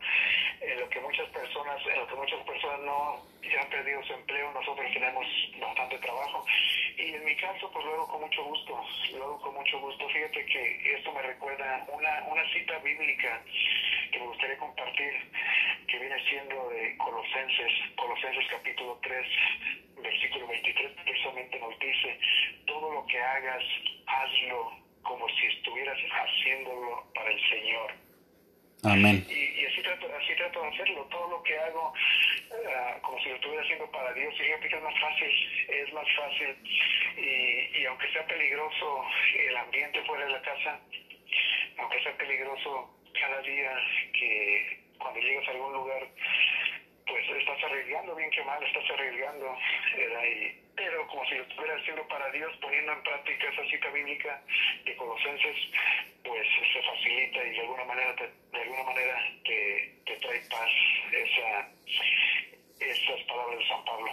en 0.60 0.78
lo 0.78 0.88
que 0.88 1.00
muchas 1.00 1.28
personas, 1.30 1.82
en 1.92 1.98
lo 1.98 2.06
que 2.06 2.14
muchas 2.14 2.46
personas 2.46 2.78
no 2.86 3.26
ya 3.42 3.60
han 3.62 3.70
perdido 3.70 4.02
su 4.04 4.12
empleo, 4.12 4.52
nosotros 4.52 4.86
tenemos 5.10 5.26
bastante 5.60 5.98
trabajo. 5.98 6.44
Y 6.96 7.14
en 7.14 7.24
mi 7.24 7.34
caso, 7.36 7.70
pues 7.72 7.84
lo 7.84 7.94
hago 7.94 8.08
con 8.08 8.20
mucho 8.20 8.44
gusto, 8.44 8.84
lo 9.16 9.24
hago 9.24 9.40
con 9.40 9.54
mucho 9.54 9.80
gusto. 9.80 10.08
Fíjate 10.08 10.44
que 10.46 10.94
esto 10.94 11.12
me 11.12 11.22
recuerda 11.22 11.86
una, 11.92 12.24
una 12.30 12.52
cita 12.52 12.78
bíblica 12.78 13.42
que 14.12 14.18
me 14.18 14.26
gustaría 14.26 14.58
compartir, 14.58 15.12
que 15.86 15.98
viene 15.98 16.16
siendo 16.28 16.68
de 16.70 16.96
Colosenses, 16.98 17.72
Colosenses 17.96 18.46
capítulo 18.50 18.98
3, 19.02 19.26
versículo 20.02 20.46
23, 20.48 20.92
precisamente 21.04 21.58
nos 21.58 21.78
dice, 21.78 22.18
todo 22.66 22.92
lo 22.92 23.06
que 23.06 23.18
hagas, 23.18 23.62
hazlo 24.06 24.72
como 25.02 25.28
si 25.28 25.46
estuvieras 25.46 25.98
haciéndolo 25.98 27.04
para 27.14 27.30
el 27.30 27.50
Señor. 27.50 27.94
Amén. 28.82 29.26
Y, 29.28 29.60
y 29.60 29.66
así, 29.66 29.82
trato, 29.82 30.06
así 30.16 30.34
trato 30.36 30.62
de 30.62 30.68
hacerlo. 30.68 31.06
Todo 31.10 31.28
lo 31.28 31.42
que 31.42 31.58
hago, 31.58 31.92
como 33.02 33.18
si 33.20 33.28
lo 33.28 33.34
estuviera 33.36 33.62
haciendo 33.62 33.90
para 33.90 34.12
Dios, 34.12 34.34
y 34.34 34.42
fíjate 34.42 34.66
es 34.66 34.82
más 34.82 35.00
fácil, 35.00 35.66
es 35.68 35.92
más 35.92 36.06
fácil. 36.16 36.56
Y, 37.16 37.78
y 37.80 37.86
aunque 37.86 38.10
sea 38.12 38.26
peligroso 38.26 39.04
el 39.38 39.56
ambiente 39.56 40.02
fuera 40.04 40.24
de 40.26 40.32
la 40.32 40.42
casa, 40.42 40.80
aunque 41.78 42.02
sea 42.02 42.16
peligroso 42.16 42.96
cada 43.12 43.40
día 43.42 43.72
que 44.12 44.80
cuando 44.98 45.20
llegas 45.20 45.48
a 45.48 45.50
algún 45.52 45.72
lugar, 45.72 46.08
pues 47.06 47.28
estás 47.38 47.64
arriesgando, 47.64 48.14
bien 48.14 48.30
que 48.30 48.44
mal, 48.44 48.62
estás 48.62 48.88
arriesgando. 48.90 49.56
pero 50.76 51.06
como 51.08 51.24
si 51.26 51.34
lo 51.34 51.42
estuviera 51.42 51.76
haciendo 51.76 52.06
para 52.08 52.30
Dios, 52.30 52.56
poniendo 52.60 52.92
en 52.92 53.02
práctica 53.02 53.48
esa 53.48 53.64
cita 53.66 53.90
bíblica 53.90 54.40
de 54.84 54.96
Colosenses, 54.96 55.56
pues 56.24 56.46
se 56.72 56.82
facilita 56.82 57.44
y 57.44 57.50
de 57.50 57.60
alguna 57.60 57.84
manera 57.84 58.14
te, 58.16 58.30
de 58.52 58.62
alguna 58.62 58.84
manera 58.84 59.16
te, 59.44 59.94
te 60.06 60.16
trae 60.16 60.40
paz 60.50 60.70
esa, 61.12 61.68
San 62.80 63.84
Pablo. 63.84 64.10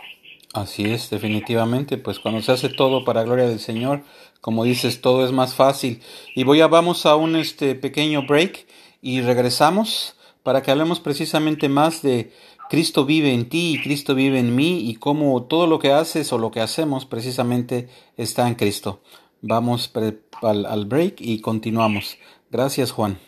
Así 0.54 0.86
es, 0.86 1.10
definitivamente, 1.10 1.98
pues 1.98 2.20
cuando 2.20 2.42
se 2.42 2.52
hace 2.52 2.70
todo 2.70 3.04
para 3.06 3.24
gloria 3.24 3.48
del 3.48 3.60
Señor, 3.60 4.04
como 4.42 4.64
dices, 4.64 5.02
todo 5.02 5.26
es 5.26 5.32
más 5.32 5.56
fácil. 5.56 6.02
Y 6.36 6.44
voy 6.44 6.62
a 6.62 6.68
vamos 6.68 7.06
a 7.06 7.16
un 7.16 7.36
este 7.36 7.76
pequeño 7.76 8.26
break 8.28 8.68
y 9.02 9.22
regresamos 9.22 10.16
para 10.44 10.62
que 10.62 10.72
hablemos 10.72 11.00
precisamente 11.00 11.70
más 11.70 12.02
de 12.02 12.32
Cristo 12.70 13.06
vive 13.06 13.34
en 13.34 13.50
ti 13.50 13.74
y 13.74 13.82
Cristo 13.82 14.16
vive 14.16 14.40
en 14.40 14.56
mí 14.56 14.90
y 14.90 14.96
cómo 14.96 15.44
todo 15.44 15.68
lo 15.68 15.80
que 15.80 15.92
haces 15.92 16.32
o 16.34 16.38
lo 16.38 16.52
que 16.52 16.62
hacemos 16.62 17.06
precisamente 17.06 17.88
está 18.18 18.48
en 18.48 18.56
Cristo. 18.56 19.02
Vamos 19.42 19.92
al, 20.42 20.66
al 20.66 20.86
break 20.86 21.22
y 21.22 21.40
continuamos. 21.42 22.18
Gracias, 22.50 22.92
Juan. 22.92 23.20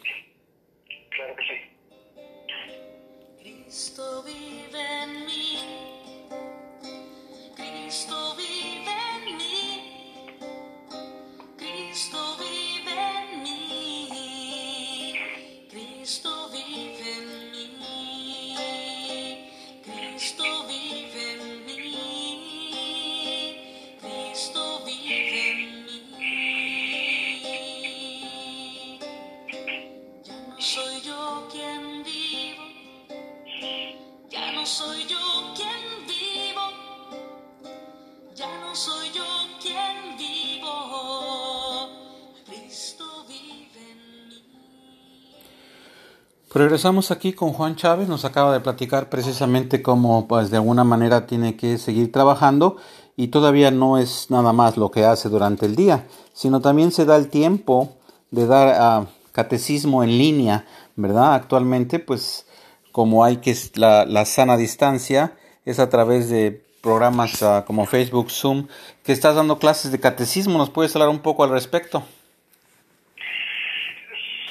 Regresamos 46.53 47.11
aquí 47.11 47.33
con 47.33 47.53
Juan 47.53 47.75
Chávez, 47.75 48.07
nos 48.07 48.25
acaba 48.25 48.51
de 48.53 48.59
platicar 48.59 49.09
precisamente 49.09 49.81
cómo 49.83 50.27
pues 50.27 50.49
de 50.49 50.57
alguna 50.57 50.83
manera 50.83 51.27
tiene 51.27 51.55
que 51.55 51.77
seguir 51.77 52.11
trabajando 52.11 52.77
y 53.15 53.27
todavía 53.27 53.69
no 53.69 53.97
es 53.97 54.31
nada 54.31 54.51
más 54.51 54.75
lo 54.75 54.89
que 54.89 55.05
hace 55.05 55.29
durante 55.29 55.67
el 55.67 55.75
día, 55.75 56.07
sino 56.33 56.59
también 56.59 56.91
se 56.91 57.05
da 57.05 57.17
el 57.17 57.29
tiempo 57.29 57.95
de 58.31 58.47
dar 58.47 58.75
ah, 58.79 59.05
catecismo 59.31 60.03
en 60.03 60.17
línea, 60.17 60.65
¿verdad? 60.95 61.35
Actualmente 61.35 61.99
pues 61.99 62.47
como 62.91 63.23
hay 63.23 63.37
que 63.37 63.55
la 63.75 64.25
sana 64.25 64.57
distancia 64.57 65.33
es 65.65 65.77
a 65.79 65.89
través 65.89 66.29
de 66.29 66.63
programas 66.81 67.43
ah, 67.43 67.63
como 67.65 67.85
Facebook, 67.85 68.31
Zoom, 68.31 68.67
que 69.03 69.11
estás 69.11 69.35
dando 69.35 69.59
clases 69.59 69.91
de 69.91 69.99
catecismo, 69.99 70.57
¿nos 70.57 70.69
puedes 70.69 70.95
hablar 70.95 71.09
un 71.09 71.19
poco 71.19 71.43
al 71.43 71.51
respecto? 71.51 72.03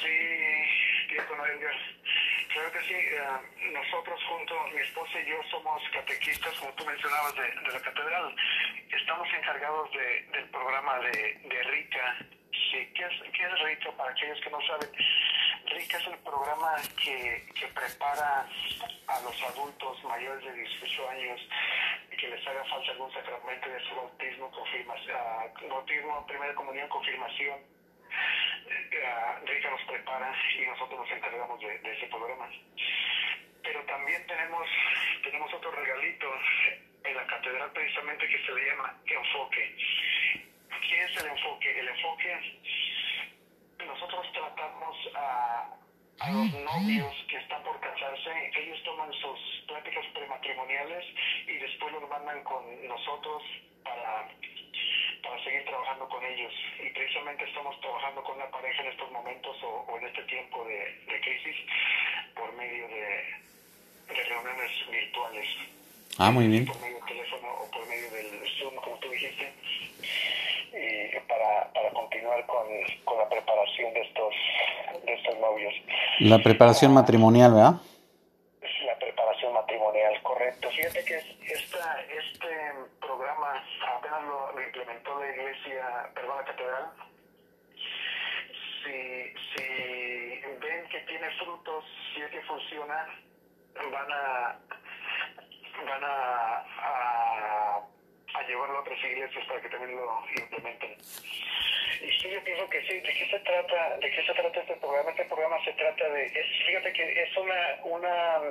Sí, 0.01 0.15
diácono 1.11 1.43
Edgar. 1.45 1.73
Claro 2.53 2.71
que 2.71 2.79
sí. 2.87 2.93
eh, 2.93 3.73
nosotros 3.73 4.19
junto, 4.29 4.53
mi 4.73 4.81
esposa 4.81 5.19
y 5.25 5.29
yo 5.29 5.37
somos 5.49 5.81
catequistas, 5.93 6.53
como 6.59 6.71
tú 6.73 6.85
mencionabas, 7.09 7.35
de, 7.35 7.71
la 7.71 7.79
catedral. 7.79 8.35
Estamos 8.91 9.27
encargados 9.33 9.91
de, 9.91 10.21
del 10.31 10.49
programa 10.49 10.99
de, 10.99 11.39
de 11.43 11.63
RICA. 11.63 12.17
Sí, 12.51 12.93
¿qué, 12.93 13.05
es, 13.05 13.31
¿Qué 13.33 13.43
es 13.43 13.59
RICA? 13.63 13.91
Para 13.93 14.11
aquellos 14.11 14.39
que 14.41 14.49
no 14.49 14.61
saben, 14.67 14.89
RICA 15.65 15.97
es 15.97 16.07
el 16.07 16.17
programa 16.19 16.75
que, 17.01 17.47
prepara 17.73 18.47
a 19.07 19.21
los 19.21 19.43
adultos 19.43 20.03
mayores 20.03 20.43
de 20.43 20.53
18 20.53 21.09
años 21.09 21.41
que 22.17 22.27
les 22.27 22.45
haga 22.45 22.65
falta 22.65 22.91
algún 22.91 23.11
sacramento 23.13 23.69
de 23.69 23.79
su 23.87 23.95
bautismo, 23.95 24.51
confirmación, 24.51 25.17
bautismo, 25.69 26.27
primera 26.27 26.53
comunión, 26.53 26.89
confirmación, 26.89 27.59
eh, 28.67 29.45
Rica 29.45 29.69
nos 29.69 29.81
prepara 29.83 30.35
y 30.59 30.65
nosotros 30.65 30.99
nos 30.99 31.11
encargamos 31.11 31.59
de, 31.61 31.79
de 31.79 31.93
ese 31.93 32.07
programa. 32.07 32.49
Pero 33.63 33.85
también 33.85 34.25
tenemos, 34.27 34.67
tenemos 35.23 35.53
otro 35.53 35.71
regalito 35.71 36.27
en 37.03 37.15
la 37.15 37.25
catedral 37.27 37.71
precisamente 37.71 38.27
que 38.27 38.45
se 38.45 38.51
le 38.53 38.65
llama 38.65 38.95
enfoque. 39.05 39.75
¿Qué 40.87 41.03
es 41.03 41.17
el 41.23 41.27
enfoque? 41.27 41.79
El 41.79 41.87
enfoque, 41.87 42.61
nosotros 43.85 44.31
tratamos 44.33 44.97
a, 45.15 45.75
a 46.19 46.31
los 46.31 46.53
novios 46.53 47.25
que 47.29 47.37
están 47.37 47.63
por 47.63 47.79
casarse, 47.79 48.51
ellos 48.57 48.83
toman 48.83 49.11
sus 49.13 49.63
pláticas 49.67 50.05
prematrimoniales 50.13 51.05
y 51.47 51.53
después 51.53 51.93
los 51.93 52.09
mandan 52.09 52.43
con 52.43 52.87
nosotros 52.87 53.43
para 53.83 54.27
para 55.21 55.43
seguir 55.43 55.65
trabajando 55.65 56.07
con 56.07 56.23
ellos. 56.23 56.53
Y 56.79 56.89
precisamente 56.91 57.43
estamos 57.43 57.79
trabajando 57.81 58.23
con 58.23 58.37
una 58.37 58.49
pareja 58.49 58.83
en 58.83 58.89
estos 58.89 59.11
momentos 59.11 59.63
o, 59.63 59.85
o 59.87 59.97
en 59.99 60.07
este 60.07 60.23
tiempo 60.23 60.63
de, 60.65 60.95
de 61.05 61.21
crisis 61.21 61.55
por 62.35 62.51
medio 62.53 62.87
de, 62.87 63.35
de 64.07 64.23
reuniones 64.23 64.89
virtuales, 64.89 65.47
Ah, 66.19 66.31
muy 66.31 66.47
bien. 66.47 66.65
por 66.65 66.75
medio 66.81 66.97
del 66.97 67.05
teléfono 67.05 67.47
o 67.61 67.71
por 67.71 67.87
medio 67.87 68.11
del 68.11 68.49
Zoom, 68.59 68.75
como 68.75 68.97
tú 68.99 69.09
dijiste, 69.09 69.53
y 70.73 71.19
para, 71.27 71.71
para 71.73 71.89
continuar 71.91 72.45
con, 72.45 72.67
con 73.05 73.17
la 73.19 73.29
preparación 73.29 73.93
de 73.93 74.01
estos, 74.01 74.33
de 75.05 75.13
estos 75.13 75.37
novios. 75.39 75.73
La 76.19 76.39
preparación 76.39 76.93
matrimonial, 76.93 77.53
¿verdad? 77.53 77.73
Es 78.61 78.83
la 78.85 78.95
preparación 78.99 79.53
matrimonial, 79.53 80.21
correcto. 80.21 80.69
Fíjate 80.69 81.05
que 81.05 81.15
es- 81.15 81.35
esta, 81.49 82.01
este 82.03 82.49
programa 82.99 83.63
apenas 83.97 84.21
lo, 84.23 84.51
lo 84.51 84.61
implementó 84.61 85.19
la 85.19 85.29
iglesia, 85.31 86.09
perdón, 86.13 86.37
la 86.37 86.43
catedral. 86.45 86.85
Si, 88.83 89.33
si 89.55 90.41
ven 90.59 90.87
que 90.89 90.99
tiene 91.07 91.29
frutos, 91.39 91.85
si 92.13 92.21
es 92.21 92.29
que 92.29 92.41
funciona, 92.41 93.07
van 93.91 94.11
a 94.11 94.59
van 95.87 96.03
a, 96.03 96.65
a, 96.83 97.77
a 98.33 98.43
llevarlo 98.47 98.77
a 98.77 98.81
otras 98.81 98.99
iglesias 99.01 99.45
para 99.47 99.61
que 99.61 99.69
también 99.69 99.95
lo 99.95 100.21
implementen. 100.37 100.91
Y 100.99 102.11
sí, 102.19 102.29
yo 102.31 102.43
pienso 102.43 102.69
que 102.69 102.81
sí. 102.81 102.99
¿De 102.99 103.13
qué 103.13 103.27
se 103.31 103.39
trata? 103.39 103.97
¿De 103.97 104.11
qué 104.11 104.25
se 104.25 104.33
trata 104.33 104.59
este 104.59 104.75
programa? 104.75 105.09
Este 105.11 105.25
programa 105.25 105.63
se 105.63 105.71
trata 105.73 106.09
de, 106.09 106.25
es, 106.25 106.65
fíjate 106.67 106.91
que 106.93 107.23
es 107.23 107.37
una, 107.37 107.77
una, 107.85 108.41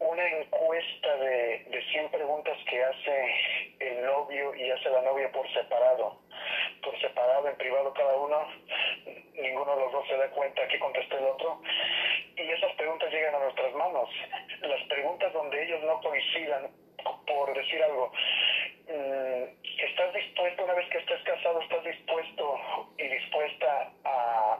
una 0.00 0.28
encuesta 0.28 1.16
de, 1.16 1.64
de 1.70 1.82
100 1.90 2.10
preguntas 2.10 2.58
que 2.68 2.84
hace 2.84 3.74
el 3.80 4.04
novio 4.04 4.54
y 4.54 4.70
hace 4.70 4.90
la 4.90 5.00
novia 5.02 5.32
por 5.32 5.50
separado. 5.54 6.20
Por 6.82 7.00
separado, 7.00 7.48
en 7.48 7.56
privado 7.56 7.94
cada 7.94 8.14
uno. 8.16 8.46
Ninguno 9.34 9.74
de 9.74 9.82
los 9.84 9.92
dos 9.92 10.06
se 10.08 10.16
da 10.18 10.28
cuenta 10.30 10.66
que 10.68 10.78
contestó 10.78 11.16
el 11.18 11.24
otro. 11.24 11.62
Y 12.36 12.42
esas 12.50 12.72
preguntas 12.72 13.10
llegan 13.12 13.34
a 13.34 13.38
nuestras 13.40 13.72
manos. 13.74 14.08
Las 14.62 14.82
preguntas 14.88 15.30
donde 15.34 15.62
ellos 15.62 15.82
no 15.82 16.00
coincidan, 16.00 16.70
por 17.26 17.52
decir 17.54 17.82
algo, 17.82 18.10
mm, 18.88 19.44
¿estás 19.84 20.14
dispuesto, 20.14 20.64
una 20.64 20.74
vez 20.74 20.88
que 20.90 20.98
estés 20.98 21.22
casado, 21.22 21.60
estás 21.60 21.84
dispuesto 21.84 22.58
y 22.98 23.08
dispuesta 23.08 23.92
a, 24.04 24.58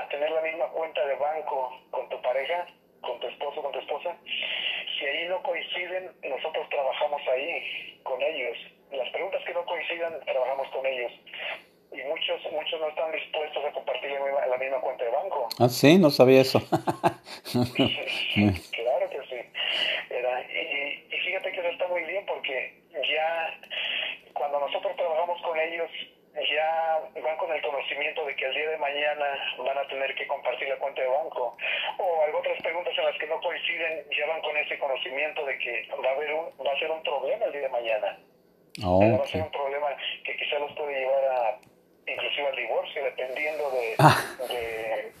a 0.00 0.08
tener 0.08 0.30
la 0.30 0.40
misma 0.42 0.66
cuenta 0.68 1.04
de 1.06 1.14
banco 1.14 1.80
con 1.90 2.08
tu 2.08 2.20
pareja, 2.22 2.66
con 3.02 3.18
tu 3.20 3.28
esposo, 3.28 3.62
con 3.62 3.72
tu 3.72 3.78
esposa? 3.78 4.16
Si 4.98 5.04
ahí 5.06 5.28
no 5.28 5.40
coinciden, 5.42 6.10
nosotros 6.24 6.68
trabajamos 6.70 7.22
ahí 7.28 8.00
con 8.02 8.20
ellos. 8.22 8.56
Las 8.90 9.08
preguntas 9.10 9.42
que 9.44 9.54
no 9.54 9.64
coincidan, 9.64 10.18
trabajamos 10.24 10.68
con 10.70 10.84
ellos. 10.86 11.12
Y 11.92 12.02
muchos, 12.02 12.40
muchos 12.52 12.80
no 12.80 12.88
están 12.88 13.12
dispuestos 13.12 13.64
a 13.64 13.72
compartir 13.72 14.10
la 14.10 14.20
misma, 14.20 14.46
la 14.46 14.56
misma 14.58 14.80
cuenta 14.80 15.04
de 15.04 15.10
banco. 15.10 15.47
Ah, 15.58 15.68
sí, 15.68 15.98
no 15.98 16.10
sabía 16.10 16.40
eso. 16.42 16.60
claro 17.52 19.10
que 19.10 19.20
sí. 19.28 19.40
Era, 20.10 20.40
y, 20.42 21.06
y 21.10 21.18
fíjate 21.26 21.52
que 21.52 21.60
eso 21.60 21.68
está 21.70 21.88
muy 21.88 22.02
bien 22.04 22.24
porque 22.26 22.74
ya 22.92 23.58
cuando 24.34 24.60
nosotros 24.60 24.94
trabajamos 24.96 25.40
con 25.42 25.58
ellos, 25.58 25.90
ya 26.34 27.00
van 27.22 27.36
con 27.38 27.50
el 27.52 27.60
conocimiento 27.62 28.24
de 28.26 28.36
que 28.36 28.44
el 28.46 28.54
día 28.54 28.70
de 28.70 28.76
mañana 28.78 29.26
van 29.58 29.78
a 29.78 29.86
tener 29.88 30.14
que 30.14 30.26
compartir 30.28 30.68
la 30.68 30.76
cuenta 30.76 31.02
de 31.02 31.08
banco. 31.08 31.56
O 31.98 32.22
algunas 32.22 32.46
otras 32.46 32.62
preguntas 32.62 32.94
en 32.96 33.04
las 33.04 33.18
que 33.18 33.26
no 33.26 33.40
coinciden, 33.40 34.04
ya 34.16 34.26
van 34.26 34.40
con 34.42 34.56
ese 34.56 34.78
conocimiento 34.78 35.44
de 35.44 35.58
que 35.58 35.88
va 36.04 36.08
a, 36.10 36.12
haber 36.12 36.32
un, 36.34 36.46
va 36.64 36.72
a 36.72 36.78
ser 36.78 36.90
un 36.90 37.02
problema 37.02 37.46
el 37.46 37.52
día 37.52 37.62
de 37.62 37.68
mañana. 37.68 38.18
Oh, 38.84 39.00
Va 39.00 39.06
a 39.16 39.20
ok. 39.22 39.26
ser 39.26 39.42
un 39.42 39.50
problema 39.50 39.88
que 40.24 40.36
quizá 40.36 40.58
los 40.60 40.70
puede 40.76 41.00
llevar 41.00 41.24
a 41.24 41.58
inclusive 42.06 42.46
al 42.46 42.56
divorcio, 42.56 43.04
dependiendo 43.04 43.70
de, 43.72 43.94
Ah. 43.98 44.16
de, 44.48 45.12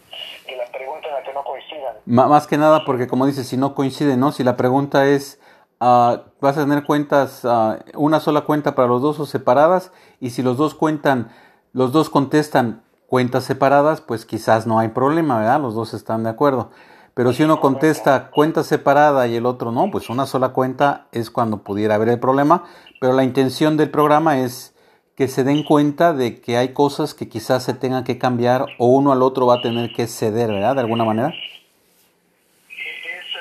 de 0.50 0.56
la 0.56 0.64
pregunta 0.72 1.08
en 1.08 1.14
la 1.14 1.22
que 1.22 1.32
no 1.34 1.44
coincidan. 1.44 1.96
Ma- 2.06 2.07
más 2.26 2.46
que 2.46 2.58
nada 2.58 2.84
porque 2.84 3.06
como 3.06 3.26
dices, 3.26 3.46
si 3.46 3.56
no 3.56 3.74
coincide, 3.74 4.16
¿no? 4.16 4.32
Si 4.32 4.42
la 4.42 4.56
pregunta 4.56 5.06
es, 5.06 5.40
ah, 5.78 6.22
vas 6.40 6.56
a 6.56 6.62
tener 6.62 6.84
cuentas, 6.84 7.44
ah, 7.44 7.78
una 7.94 8.18
sola 8.20 8.40
cuenta 8.42 8.74
para 8.74 8.88
los 8.88 9.02
dos 9.02 9.20
o 9.20 9.26
separadas, 9.26 9.92
y 10.20 10.30
si 10.30 10.42
los 10.42 10.56
dos 10.56 10.74
cuentan, 10.74 11.30
los 11.72 11.92
dos 11.92 12.10
contestan 12.10 12.82
cuentas 13.06 13.44
separadas, 13.44 14.00
pues 14.00 14.24
quizás 14.24 14.66
no 14.66 14.78
hay 14.78 14.88
problema, 14.88 15.38
¿verdad? 15.38 15.60
Los 15.60 15.74
dos 15.74 15.94
están 15.94 16.24
de 16.24 16.30
acuerdo. 16.30 16.70
Pero 17.14 17.32
si 17.32 17.42
uno 17.42 17.60
contesta 17.60 18.30
cuenta 18.30 18.62
separada 18.62 19.26
y 19.26 19.34
el 19.34 19.44
otro 19.44 19.72
no, 19.72 19.90
pues 19.90 20.08
una 20.08 20.26
sola 20.26 20.50
cuenta 20.50 21.08
es 21.10 21.30
cuando 21.30 21.64
pudiera 21.64 21.96
haber 21.96 22.10
el 22.10 22.20
problema, 22.20 22.64
pero 23.00 23.12
la 23.12 23.24
intención 23.24 23.76
del 23.76 23.90
programa 23.90 24.38
es 24.38 24.74
que 25.16 25.26
se 25.26 25.42
den 25.42 25.64
cuenta 25.64 26.12
de 26.12 26.40
que 26.40 26.56
hay 26.56 26.72
cosas 26.72 27.14
que 27.14 27.28
quizás 27.28 27.64
se 27.64 27.74
tengan 27.74 28.04
que 28.04 28.18
cambiar 28.18 28.66
o 28.78 28.86
uno 28.86 29.10
al 29.10 29.22
otro 29.22 29.46
va 29.46 29.56
a 29.56 29.60
tener 29.60 29.92
que 29.92 30.06
ceder, 30.06 30.48
¿verdad? 30.48 30.76
De 30.76 30.82
alguna 30.82 31.04
manera. 31.04 31.30
Esa 31.34 31.42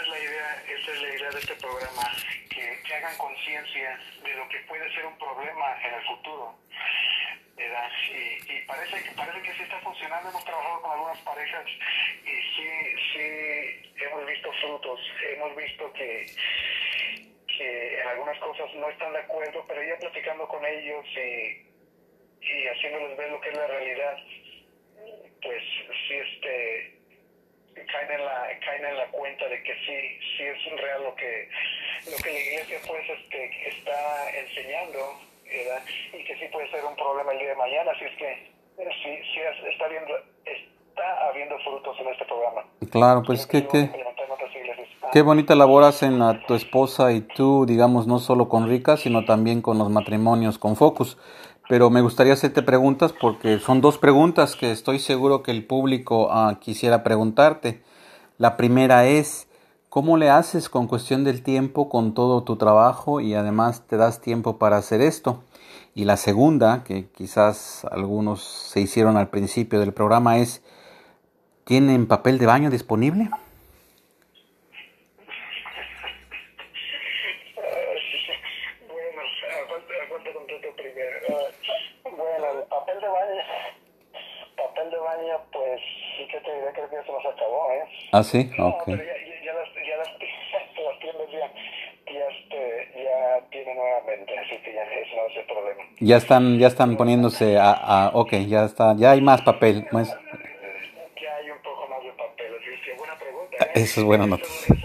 es 0.02 0.10
la 0.10 0.18
idea, 0.18 0.64
esa 0.74 0.92
es 0.92 1.02
la 1.02 1.10
idea 1.16 1.30
de 1.30 1.38
este 1.38 1.56
programa, 1.62 2.02
que, 2.50 2.82
que 2.82 2.96
hagan 2.96 3.16
conciencia 3.20 4.00
de 4.26 4.36
lo 4.42 4.50
que 4.50 4.58
puede 4.68 4.92
ser 4.92 5.06
un 5.06 5.18
problema 5.20 5.66
en 5.86 5.94
el 5.94 6.02
futuro. 6.02 6.56
¿verdad? 7.58 7.90
Y, 8.10 8.42
y 8.54 8.66
parece 8.66 9.04
que 9.04 9.12
parece 9.12 9.42
que 9.42 9.54
sí 9.54 9.64
está 9.64 9.80
funcionando. 9.82 10.30
Hemos 10.30 10.46
trabajado 10.46 10.82
con 10.82 10.92
parejas 11.22 11.66
y 12.24 12.30
sí, 12.30 12.70
sí 13.14 14.04
hemos 14.04 14.26
visto 14.26 14.52
frutos. 14.62 15.00
Hemos 15.34 15.56
visto 15.56 15.92
que, 15.94 16.26
que 17.58 18.02
en 18.02 18.08
algunas 18.08 18.38
cosas 18.40 18.74
no 18.76 18.90
están 18.90 19.14
de 19.14 19.20
acuerdo, 19.20 19.66
pero 19.68 19.84
ya 19.84 19.98
platicando 20.00 20.48
con 20.48 20.66
ellos 20.66 21.06
y, 21.16 21.66
y 22.46 22.68
haciéndoles 22.68 23.18
ver 23.18 23.32
lo 23.32 23.42
que 23.42 23.50
es 23.50 23.56
la 23.56 23.68
realidad, 23.68 24.18
pues 25.42 25.64
sí 26.08 26.14
este 26.14 26.94
caen 27.92 28.12
en 28.12 28.26
la 28.26 28.60
caen 28.66 28.86
en 28.86 28.98
la 28.98 29.06
cuenta 29.08 29.48
de 29.48 29.62
que 29.64 29.74
sí 29.86 30.20
sí 30.36 30.44
es 30.44 30.82
real 30.82 31.04
lo 31.04 31.16
que 31.16 31.48
lo 32.10 32.18
que 32.18 32.32
la 32.34 32.40
iglesia 32.40 32.80
pues 32.88 33.08
este 33.08 33.68
está 33.70 34.36
enseñando 34.40 35.22
y 35.46 36.24
que 36.24 36.36
sí 36.40 36.48
puede 36.52 36.70
ser 36.72 36.84
un 36.84 36.96
problema 36.96 37.32
el 37.34 37.40
día 37.40 37.50
de 37.50 37.56
mañana 37.56 37.92
así 37.92 38.06
es 38.06 38.18
que 38.18 38.36
sí 38.78 39.22
sí 39.32 39.40
es- 39.40 39.64
está 39.74 39.88
viendo 39.90 40.20
está 41.08 41.30
habiendo 41.30 41.56
frutos 41.60 41.96
en 42.00 42.08
este 42.08 42.26
programa 42.26 42.62
Claro, 42.92 43.24
pues 43.24 43.48
que, 43.48 43.68
qué 45.12 45.22
bonita 45.22 45.56
labor 45.56 45.84
hacen 45.84 46.22
a 46.22 46.46
tu 46.46 46.54
esposa 46.54 47.12
y 47.12 47.22
tú, 47.22 47.66
digamos, 47.66 48.08
no 48.08 48.20
solo 48.20 48.50
con 48.50 48.68
Rica, 48.68 48.98
sino 48.98 49.26
también 49.26 49.62
con 49.62 49.78
los 49.78 49.90
matrimonios 49.90 50.58
con 50.58 50.76
Focus. 50.76 51.18
Pero 51.70 51.90
me 51.90 52.02
gustaría 52.02 52.34
hacerte 52.34 52.62
preguntas 52.62 53.14
porque 53.14 53.60
son 53.60 53.82
dos 53.82 53.98
preguntas 53.98 54.56
que 54.56 54.72
estoy 54.72 55.00
seguro 55.00 55.44
que 55.44 55.52
el 55.52 55.66
público 55.66 56.30
ah, 56.32 56.60
quisiera 56.62 57.04
preguntarte. 57.04 57.82
La 58.38 58.56
primera 58.56 59.06
es, 59.06 59.50
¿cómo 59.90 60.16
le 60.16 60.30
haces 60.30 60.70
con 60.70 60.88
cuestión 60.88 61.26
del 61.26 61.44
tiempo 61.44 61.90
con 61.90 62.14
todo 62.14 62.44
tu 62.44 62.56
trabajo 62.56 63.20
y 63.20 63.34
además 63.34 63.86
te 63.86 63.98
das 63.98 64.22
tiempo 64.22 64.58
para 64.58 64.78
hacer 64.78 65.02
esto? 65.02 65.44
Y 65.94 66.06
la 66.06 66.16
segunda, 66.16 66.84
que 66.84 67.08
quizás 67.10 67.84
algunos 67.92 68.44
se 68.44 68.80
hicieron 68.80 69.18
al 69.18 69.30
principio 69.30 69.80
del 69.80 69.94
programa, 69.94 70.38
es, 70.38 70.62
¿tienen 71.68 72.08
papel 72.08 72.38
de 72.40 72.46
baño 72.46 72.70
disponible? 72.70 73.30
Ah, 81.30 81.44
bueno, 82.16 82.46
el 82.62 82.68
papel 82.68 83.00
de 83.02 83.08
baño, 83.08 83.42
papel 84.56 84.90
de 84.92 84.98
baño, 84.98 85.38
pues 85.52 85.82
sí 86.18 86.28
que 86.28 86.40
te 86.40 86.54
diré 86.56 86.74
que 86.74 86.82
ya 86.92 87.04
se 87.04 87.12
nos 87.12 87.26
acabó, 87.26 87.72
¿eh? 87.72 87.84
Ah, 88.14 88.24
sí, 88.24 88.50
No, 88.58 88.68
ok. 88.70 88.84
pero 88.86 89.04
ya, 89.04 89.14
ya, 89.14 89.44
ya 89.46 89.54
las, 89.54 89.68
ya 89.76 89.98
las, 89.98 90.08
las 90.86 91.00
tiendas 91.00 91.32
ya, 91.32 91.52
ya, 92.14 92.28
este, 92.28 93.04
ya 93.04 93.50
tienen 93.50 93.76
nuevamente, 93.78 94.40
así 94.40 94.58
que 94.64 94.74
ya 94.74 94.84
eso 94.84 95.16
no 95.16 95.28
es 95.28 95.38
el 95.38 95.46
problema. 95.46 95.84
Ya 96.00 96.18
están, 96.18 96.60
ya 96.60 96.68
están 96.68 96.98
poniéndose 96.98 97.58
a, 97.58 97.72
a- 97.72 98.12
ok, 98.14 98.34
ya 98.48 98.66
está, 98.66 98.96
ya 98.98 99.12
hay 99.12 99.22
más 99.22 99.42
papel. 99.42 99.86
Pues, 99.92 100.08
Ya 100.10 101.36
hay 101.36 101.50
un 101.50 101.62
poco 101.62 101.88
más 101.88 102.04
de 102.04 102.12
papel, 102.12 102.56
así 102.60 102.70
es 102.74 102.82
que 102.82 102.94
buena 102.94 103.16
pregunta. 103.18 103.46
¿eh? 103.46 103.47
Eso 103.74 104.02
es 104.02 104.06
bueno, 104.06 104.26
Esa 104.26 104.30
no. 104.30 104.36
es- 104.36 104.70
una 104.70 104.80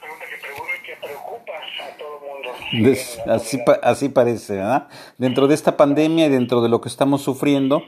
pregunta 0.00 0.24
que, 0.28 0.36
preocupa- 0.40 0.82
que 0.84 0.96
preocupa 1.06 1.52
a 1.52 1.96
todo 1.98 2.20
el 2.20 2.80
mundo. 2.80 2.90
des- 2.90 3.18
así, 3.26 3.58
así 3.82 4.08
parece, 4.08 4.54
¿verdad? 4.56 4.88
Dentro 5.18 5.46
de 5.48 5.54
esta 5.54 5.76
pandemia 5.76 6.26
y 6.26 6.30
dentro 6.30 6.62
de 6.62 6.68
lo 6.68 6.80
que 6.80 6.88
estamos 6.88 7.22
sufriendo, 7.22 7.82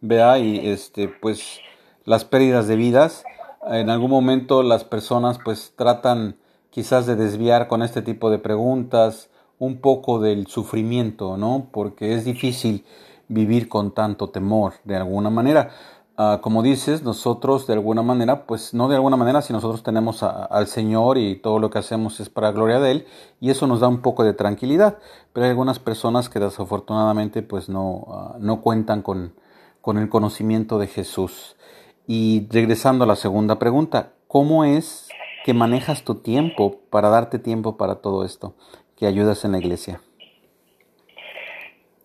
vea, 0.00 0.38
y 0.38 0.68
este, 0.68 1.08
pues, 1.08 1.60
las 2.04 2.24
pérdidas 2.24 2.68
de 2.68 2.76
vidas, 2.76 3.24
en 3.70 3.88
algún 3.90 4.10
momento 4.10 4.62
las 4.62 4.84
personas, 4.84 5.38
pues, 5.44 5.72
tratan 5.76 6.36
quizás 6.70 7.06
de 7.06 7.16
desviar 7.16 7.68
con 7.68 7.82
este 7.82 8.02
tipo 8.02 8.30
de 8.30 8.38
preguntas 8.38 9.30
un 9.58 9.80
poco 9.80 10.18
del 10.18 10.46
sufrimiento, 10.48 11.36
¿no? 11.36 11.68
Porque 11.72 12.14
es 12.14 12.24
difícil 12.24 12.84
vivir 13.28 13.68
con 13.68 13.94
tanto 13.94 14.28
temor, 14.30 14.74
de 14.84 14.96
alguna 14.96 15.30
manera. 15.30 15.70
Ah, 16.16 16.38
como 16.40 16.62
dices, 16.62 17.02
nosotros 17.02 17.66
de 17.66 17.72
alguna 17.72 18.02
manera, 18.02 18.46
pues 18.46 18.72
no 18.72 18.88
de 18.88 18.94
alguna 18.94 19.16
manera, 19.16 19.42
si 19.42 19.52
nosotros 19.52 19.82
tenemos 19.82 20.22
al 20.22 20.68
Señor 20.68 21.18
y 21.18 21.34
todo 21.36 21.58
lo 21.58 21.70
que 21.70 21.78
hacemos 21.78 22.20
es 22.20 22.28
para 22.30 22.52
gloria 22.52 22.78
de 22.78 22.90
Él, 22.92 23.06
y 23.40 23.50
eso 23.50 23.66
nos 23.66 23.80
da 23.80 23.88
un 23.88 24.00
poco 24.00 24.22
de 24.22 24.32
tranquilidad. 24.32 24.98
Pero 25.32 25.44
hay 25.44 25.50
algunas 25.50 25.80
personas 25.80 26.28
que 26.28 26.38
desafortunadamente 26.38 27.42
pues 27.42 27.68
no, 27.68 28.04
ah, 28.08 28.36
no 28.38 28.60
cuentan 28.60 29.02
con, 29.02 29.34
con 29.80 29.98
el 29.98 30.08
conocimiento 30.08 30.78
de 30.78 30.86
Jesús. 30.86 31.56
Y 32.06 32.46
regresando 32.50 33.04
a 33.04 33.06
la 33.06 33.16
segunda 33.16 33.58
pregunta, 33.58 34.12
¿cómo 34.28 34.64
es 34.64 35.08
que 35.44 35.52
manejas 35.52 36.04
tu 36.04 36.16
tiempo 36.16 36.80
para 36.88 37.10
darte 37.10 37.38
tiempo 37.38 37.76
para 37.76 37.96
todo 37.96 38.24
esto 38.24 38.54
que 38.96 39.06
ayudas 39.06 39.44
en 39.44 39.52
la 39.52 39.58
iglesia? 39.58 40.00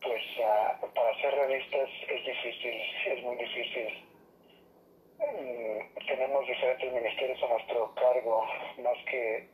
Pues 0.02 0.24
ah, 0.44 0.76
para 0.82 1.22
ser 1.22 1.32
realistas 1.36 1.90
es 2.10 2.26
difícil, 2.26 2.74
es 3.16 3.24
muy 3.24 3.38
difícil. 3.38 3.88
Mm, 5.20 6.06
tenemos 6.06 6.48
diferentes 6.48 6.94
ministerios 6.94 7.40
a 7.44 7.48
nuestro 7.48 7.94
cargo, 7.96 8.44
más 8.84 8.99
que 9.10 9.48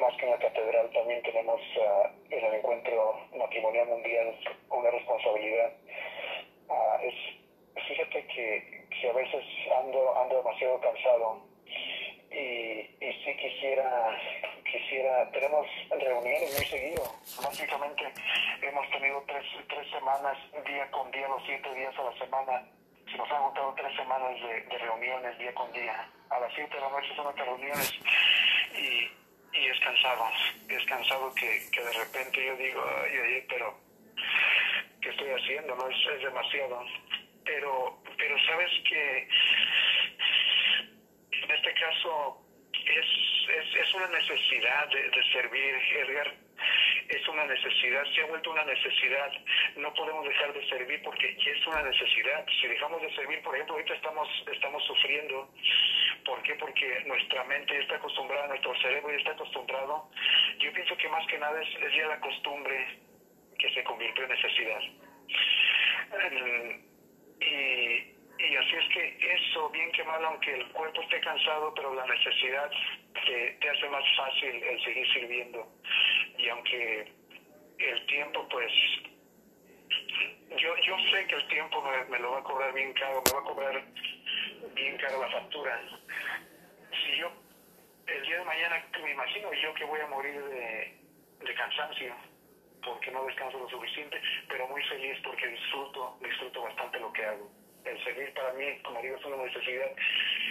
más 0.00 0.14
que 0.16 0.24
en 0.24 0.30
la 0.32 0.38
catedral 0.38 0.90
también 0.90 1.22
tenemos 1.22 1.60
ah, 1.80 2.10
en 2.30 2.44
el 2.44 2.54
encuentro 2.54 3.20
matrimonial 3.36 3.86
mundial 3.88 4.34
una 4.70 4.90
responsabilidad. 4.90 5.72
Ah, 6.68 6.98
es 7.02 7.14
fíjate 7.86 8.26
que, 8.26 8.84
que 8.90 9.08
a 9.08 9.12
veces 9.12 9.44
ando 9.78 10.18
ando 10.18 10.36
demasiado 10.38 10.80
cansado 10.80 11.42
y, 12.30 12.90
y 13.00 13.12
sí 13.24 13.36
quisiera 13.36 14.18
quisiera 14.70 15.30
tenemos 15.30 15.66
reuniones 15.90 16.56
muy 16.56 16.66
seguido 16.66 17.02
básicamente 17.42 18.02
hemos 18.62 18.90
tenido 18.90 19.22
tres, 19.26 19.44
tres 19.68 19.90
semanas 19.90 20.36
día 20.66 20.90
con 20.90 21.10
día 21.12 21.28
los 21.28 21.42
siete 21.46 21.74
días 21.74 21.94
a 21.96 22.02
la 22.02 22.18
semana 22.18 22.62
se 22.62 22.85
nos 23.16 23.30
han 23.30 23.42
juntado 23.42 23.74
tres 23.76 23.94
semanas 23.96 24.34
de, 24.40 24.78
reuniones 24.78 25.38
día 25.38 25.54
con 25.54 25.72
día 25.72 26.08
a 26.30 26.40
las 26.40 26.52
siete 26.54 26.74
de 26.74 26.80
la 26.80 26.90
noche 26.90 27.14
son 27.14 27.24
nuestras 27.24 27.46
reuniones 27.46 27.94
y, 28.74 29.56
y 29.56 29.66
es 29.66 29.80
cansado 29.80 30.24
es 30.68 30.84
cansado 30.86 31.32
que, 31.34 31.68
que 31.72 31.80
de 31.82 31.92
repente 31.92 32.44
yo 32.44 32.56
digo 32.56 32.82
ay, 33.04 33.18
ay, 33.18 33.46
pero 33.48 33.78
¿qué 35.00 35.10
estoy 35.10 35.30
haciendo? 35.30 35.76
no 35.76 35.88
es, 35.88 35.96
es 36.16 36.22
demasiado 36.22 36.84
pero 37.44 37.98
pero 38.18 38.36
sabes 38.46 38.70
que 38.88 39.28
en 41.42 41.50
este 41.50 41.74
caso 41.74 42.42
es, 42.72 43.06
es, 43.48 43.76
es 43.80 43.94
una 43.94 44.08
necesidad 44.08 44.88
de, 44.88 45.10
de 45.10 45.32
servir, 45.32 45.74
Edgar. 45.74 46.34
Es 47.08 47.28
una 47.28 47.44
necesidad, 47.46 48.04
se 48.14 48.22
ha 48.22 48.26
vuelto 48.26 48.50
una 48.50 48.64
necesidad. 48.64 49.32
No 49.76 49.92
podemos 49.92 50.26
dejar 50.26 50.52
de 50.54 50.66
servir 50.68 51.02
porque 51.02 51.36
es 51.38 51.66
una 51.66 51.82
necesidad. 51.82 52.46
Si 52.60 52.66
dejamos 52.66 53.02
de 53.02 53.14
servir, 53.14 53.42
por 53.42 53.54
ejemplo, 53.54 53.74
ahorita 53.74 53.94
estamos, 53.94 54.28
estamos 54.50 54.82
sufriendo. 54.84 55.50
¿Por 56.24 56.42
qué? 56.42 56.54
Porque 56.54 57.02
nuestra 57.06 57.44
mente 57.44 57.78
está 57.78 57.96
acostumbrada, 57.96 58.48
nuestro 58.48 58.74
cerebro 58.80 59.10
ya 59.10 59.18
está 59.18 59.32
acostumbrado. 59.32 60.08
Yo 60.58 60.72
pienso 60.72 60.96
que 60.96 61.08
más 61.08 61.26
que 61.26 61.38
nada 61.38 61.62
es, 61.62 61.68
ya 61.94 62.06
la 62.08 62.20
costumbre 62.20 62.98
que 63.58 63.70
se 63.74 63.84
convirtió 63.84 64.24
en 64.24 64.30
necesidad. 64.30 64.80
Mm, 66.32 66.86
Y, 67.38 68.56
así 68.56 68.76
es 68.76 68.88
que 68.92 69.34
eso, 69.34 69.68
bien 69.70 69.90
que 69.92 70.04
mal, 70.04 70.24
aunque 70.24 70.52
el 70.54 70.66
cuerpo 70.72 71.02
esté 71.02 71.20
cansado, 71.20 71.72
pero 71.74 71.94
la 71.94 72.06
necesidad 72.06 72.70
te 73.60 73.70
hace 73.70 73.88
más 73.88 74.04
fácil 74.16 74.62
el 74.62 74.82
seguir 74.84 75.12
sirviendo. 75.12 75.66
Y 76.38 76.48
aunque 76.48 77.12
el 77.78 78.06
tiempo, 78.06 78.46
pues, 78.48 78.72
yo, 80.56 80.76
yo 80.76 80.96
sé 81.10 81.26
que 81.26 81.34
el 81.34 81.48
tiempo 81.48 81.82
me, 82.08 82.18
lo 82.18 82.32
va 82.32 82.38
a 82.38 82.42
cobrar 82.42 82.72
bien 82.72 82.92
caro, 82.94 83.22
me 83.26 83.32
va 83.32 83.40
a 83.40 83.44
cobrar 83.54 83.84
bien 84.74 84.96
caro 84.98 85.20
la 85.20 85.30
factura. 85.30 85.80
Si 86.90 87.18
yo, 87.18 87.30
el 88.06 88.22
día 88.22 88.38
de 88.38 88.44
mañana, 88.44 88.84
me 89.02 89.12
imagino 89.12 89.52
yo 89.52 89.74
que 89.74 89.84
voy 89.84 90.00
a 90.00 90.06
morir 90.06 90.42
de, 90.42 90.98
de 91.44 91.54
cansancio 91.54 92.14
porque 92.86 93.10
no 93.10 93.24
descanso 93.26 93.58
lo 93.58 93.68
suficiente, 93.68 94.20
pero 94.48 94.68
muy 94.68 94.82
feliz 94.84 95.18
porque 95.24 95.48
disfruto, 95.48 96.16
disfruto 96.22 96.62
bastante 96.62 97.00
lo 97.00 97.12
que 97.12 97.24
hago. 97.24 97.50
El 97.84 98.02
servir 98.04 98.32
para 98.34 98.52
mí, 98.54 98.78
como 98.82 99.00
digo, 99.02 99.16
es 99.16 99.24
una 99.24 99.44
necesidad, 99.44 99.90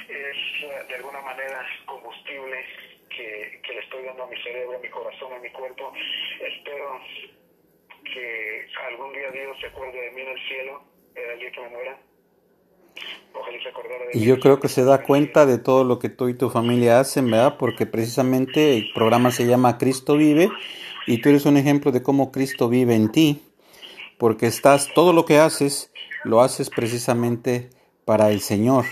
es 0.08 0.38
eh, 0.64 0.86
de 0.88 0.96
alguna 0.96 1.22
manera 1.22 1.66
combustible 1.86 2.66
que, 3.10 3.62
que 3.64 3.74
le 3.74 3.80
estoy 3.80 4.04
dando 4.04 4.24
a 4.24 4.28
mi 4.28 4.42
cerebro, 4.42 4.78
a 4.78 4.82
mi 4.82 4.90
corazón, 4.90 5.34
a 5.34 5.40
mi 5.40 5.50
cuerpo. 5.50 5.94
Espero 6.40 7.02
que 8.16 8.68
algún 8.90 9.14
día 9.14 9.32
Dios 9.32 9.58
se 9.60 9.68
acuerde 9.68 10.00
de 10.00 10.12
mí 10.12 10.22
en 10.22 10.30
el 10.30 10.40
cielo, 10.48 10.84
el 11.16 11.40
día 11.40 11.52
que 11.52 11.62
me 11.62 11.70
muera. 11.70 12.00
ojalá 13.34 13.58
y 13.58 13.62
se 13.64 13.70
acordara 13.70 14.06
de 14.06 14.14
Y 14.14 14.20
mí. 14.20 14.26
yo 14.26 14.40
creo 14.40 14.60
que 14.60 14.70
se 14.70 14.84
da 14.86 15.04
cuenta 15.04 15.46
de 15.46 15.58
todo 15.58 15.84
lo 15.84 16.00
que 16.00 16.10
tú 16.10 16.30
y 16.30 16.34
tu 16.36 16.50
familia 16.50 17.00
hacen, 17.00 17.30
¿verdad? 17.30 17.58
Porque 17.58 17.86
precisamente 17.86 18.78
el 18.78 18.92
programa 18.94 19.32
se 19.32 19.46
llama 19.46 19.78
Cristo 19.78 20.16
vive 20.18 20.50
y 21.08 21.20
tú 21.22 21.30
eres 21.30 21.46
un 21.46 21.58
ejemplo 21.58 21.92
de 21.92 22.02
cómo 22.04 22.32
Cristo 22.32 22.70
vive 22.70 22.96
en 22.96 23.12
ti, 23.12 23.42
porque 24.18 24.48
estás, 24.48 24.94
todo 24.94 25.14
lo 25.14 25.26
que 25.26 25.38
haces, 25.40 25.92
lo 26.24 26.42
haces 26.42 26.70
precisamente 26.70 27.70
para 28.06 28.32
el 28.32 28.42
Señor. 28.42 28.86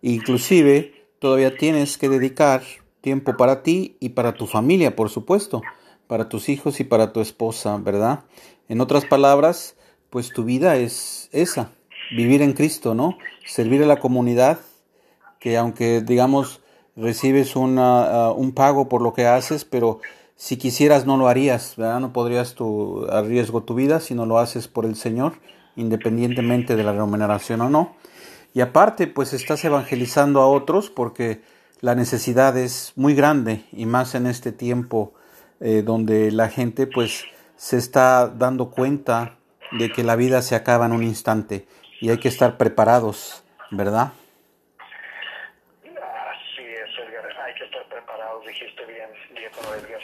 Inclusive, 0.00 0.94
todavía 1.18 1.56
tienes 1.56 1.98
que 1.98 2.08
dedicar 2.08 2.62
tiempo 3.00 3.36
para 3.36 3.62
ti 3.62 3.96
y 4.00 4.10
para 4.10 4.34
tu 4.34 4.46
familia, 4.46 4.96
por 4.96 5.10
supuesto, 5.10 5.62
para 6.06 6.28
tus 6.28 6.48
hijos 6.48 6.80
y 6.80 6.84
para 6.84 7.12
tu 7.12 7.20
esposa, 7.20 7.76
¿verdad? 7.78 8.24
En 8.68 8.80
otras 8.80 9.04
palabras, 9.04 9.76
pues 10.10 10.30
tu 10.30 10.44
vida 10.44 10.76
es 10.76 11.28
esa, 11.32 11.70
vivir 12.16 12.42
en 12.42 12.52
Cristo, 12.52 12.94
¿no? 12.94 13.16
Servir 13.46 13.82
a 13.82 13.86
la 13.86 13.98
comunidad, 13.98 14.58
que 15.38 15.56
aunque 15.56 16.00
digamos 16.00 16.60
recibes 16.96 17.56
una, 17.56 18.30
uh, 18.30 18.34
un 18.34 18.52
pago 18.52 18.88
por 18.88 19.02
lo 19.02 19.14
que 19.14 19.26
haces, 19.26 19.64
pero 19.64 20.00
si 20.36 20.56
quisieras 20.56 21.06
no 21.06 21.16
lo 21.16 21.28
harías, 21.28 21.74
¿verdad? 21.76 22.00
No 22.00 22.12
podrías 22.12 22.54
tu, 22.54 23.06
a 23.10 23.22
riesgo 23.22 23.62
tu 23.62 23.74
vida 23.74 24.00
si 24.00 24.14
no 24.14 24.26
lo 24.26 24.38
haces 24.38 24.68
por 24.68 24.84
el 24.84 24.96
Señor, 24.96 25.34
independientemente 25.76 26.76
de 26.76 26.84
la 26.84 26.92
remuneración 26.92 27.60
o 27.62 27.70
no. 27.70 27.94
Y 28.54 28.60
aparte, 28.60 29.06
pues 29.06 29.32
estás 29.32 29.64
evangelizando 29.64 30.40
a 30.40 30.46
otros 30.46 30.90
porque 30.90 31.40
la 31.80 31.94
necesidad 31.94 32.56
es 32.56 32.92
muy 32.96 33.14
grande 33.14 33.64
y 33.72 33.86
más 33.86 34.14
en 34.14 34.26
este 34.26 34.52
tiempo 34.52 35.14
eh, 35.60 35.82
donde 35.84 36.30
la 36.30 36.48
gente 36.48 36.86
pues 36.86 37.24
se 37.62 37.76
está 37.76 38.26
dando 38.26 38.70
cuenta 38.72 39.36
de 39.70 39.92
que 39.92 40.02
la 40.02 40.16
vida 40.16 40.42
se 40.42 40.56
acaba 40.56 40.86
en 40.86 40.92
un 40.92 41.04
instante 41.04 41.64
y 42.00 42.10
hay 42.10 42.18
que 42.18 42.26
estar 42.26 42.56
preparados, 42.56 43.44
¿verdad? 43.70 44.08
Así 45.84 46.62
es, 46.64 46.90
Edgar. 46.98 47.24
Hay 47.46 47.54
que 47.54 47.64
estar 47.64 47.84
preparados, 47.84 48.44
dijiste 48.44 48.84
bien, 48.84 49.08
Diego 49.36 49.60
Edgar. 49.76 50.02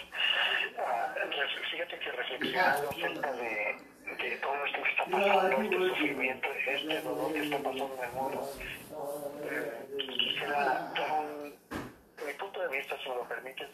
Ref- 1.17 1.71
fíjate 1.73 1.99
que 1.99 2.13
reflexionando 2.13 2.91
acerca 2.91 3.33
de, 3.33 3.77
de 4.23 4.37
todo 4.37 4.65
esto 4.65 4.79
que 4.85 4.91
está 4.91 5.05
pasando, 5.11 5.63
este 5.63 5.89
sufrimiento, 5.89 6.49
este 6.65 7.01
dolor 7.03 7.33
que 7.33 7.41
está 7.43 7.59
pasando 7.59 7.95
en 7.99 8.05
el 8.09 8.13
mundo, 8.13 8.51
eh, 9.51 9.87
quisiera 10.17 10.59
dar 10.95 11.11
un, 11.19 11.55
mi 12.25 12.33
punto 12.39 12.61
de 12.61 12.69
vista, 12.79 12.97
si 13.03 13.09
me 13.09 13.17
lo 13.17 13.25
permites. 13.25 13.69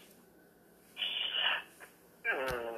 Mm, 2.25 2.73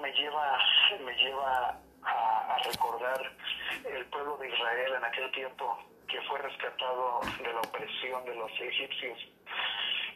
me 0.00 0.12
lleva, 0.12 0.58
me 1.04 1.14
lleva 1.14 1.76
a, 2.02 2.54
a 2.54 2.58
recordar 2.58 3.32
el 3.84 4.06
pueblo 4.06 4.36
de 4.38 4.48
Israel 4.48 4.92
en 4.96 5.04
aquel 5.04 5.30
tiempo 5.32 5.78
que 6.08 6.20
fue 6.22 6.38
rescatado 6.38 7.20
de 7.42 7.52
la 7.52 7.60
opresión 7.60 8.24
de 8.24 8.34
los 8.34 8.50
egipcios. 8.60 9.18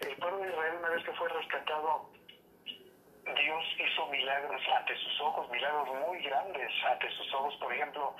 El 0.01 0.17
pueblo 0.17 0.39
de 0.39 0.51
Israel 0.51 0.75
una 0.81 0.89
vez 0.89 1.05
que 1.05 1.13
fue 1.13 1.29
rescatado, 1.29 2.11
Dios 3.25 3.65
hizo 3.79 4.07
milagros 4.09 4.61
ante 4.77 4.97
sus 4.97 5.21
ojos, 5.21 5.51
milagros 5.51 5.89
muy 6.07 6.23
grandes 6.23 6.71
ante 6.85 7.11
sus 7.11 7.33
ojos, 7.35 7.55
por 7.57 7.73
ejemplo, 7.73 8.15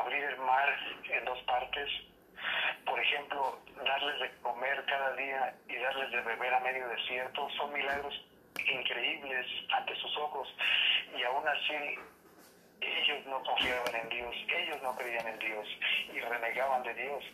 abrir 0.00 0.24
el 0.24 0.36
mar 0.38 0.76
en 1.10 1.24
dos 1.24 1.38
partes, 1.42 1.88
por 2.84 2.98
ejemplo, 3.00 3.58
darles 3.84 4.20
de 4.20 4.30
comer 4.42 4.84
cada 4.86 5.12
día 5.14 5.54
y 5.68 5.76
darles 5.76 6.10
de 6.10 6.20
beber 6.20 6.54
a 6.54 6.60
medio 6.60 6.88
desierto, 6.88 7.48
son 7.56 7.72
milagros 7.72 8.14
increíbles 8.58 9.46
ante 9.70 9.96
sus 9.96 10.16
ojos 10.18 10.48
y 11.16 11.22
aún 11.22 11.46
así 11.48 11.98
ellos 12.80 13.26
no 13.26 13.42
confiaban 13.42 13.94
en 13.94 14.08
Dios, 14.08 14.34
ellos 14.48 14.82
no 14.82 14.94
creían 14.96 15.26
en 15.26 15.38
Dios 15.38 15.68
y 16.12 16.20
renegaban 16.20 16.82
de 16.82 16.94
Dios, 16.94 17.24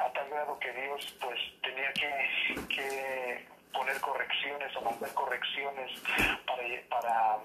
a 0.00 0.12
tal 0.12 0.28
grado 0.28 0.58
que 0.58 0.72
Dios 0.72 1.16
pues 1.20 1.38
tenía 1.62 1.92
que, 1.92 2.66
que 2.68 3.46
poner 3.72 4.00
correcciones 4.00 4.74
o 4.76 4.80
mandar 4.80 5.12
correcciones 5.14 5.92
para, 6.46 6.62
para 6.88 7.38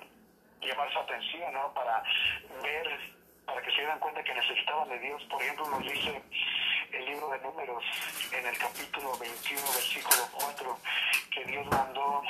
llamar 0.62 0.91
su 0.91 1.00
atención, 1.00 1.54
¿no? 1.54 1.74
para 1.74 2.04
ver, 2.63 3.00
para 3.46 3.62
que 3.62 3.72
se 3.72 3.78
dieran 3.78 4.00
cuenta 4.00 4.24
que 4.24 4.34
necesitaban 4.34 4.89
de 4.89 5.00
Dios. 5.00 5.24
Por 5.30 5.41
ejemplo, 5.41 5.67
nos 5.69 5.84
dice 5.84 6.22
el 6.91 7.06
libro 7.06 7.30
de 7.30 7.39
números 7.39 7.84
en 8.32 8.46
el 8.46 8.58
capítulo 8.58 9.17
21, 9.17 9.62
versículo 9.62 10.28
4, 10.34 10.80
que 11.32 11.46
Dios 11.46 11.67
mandó 11.67 12.24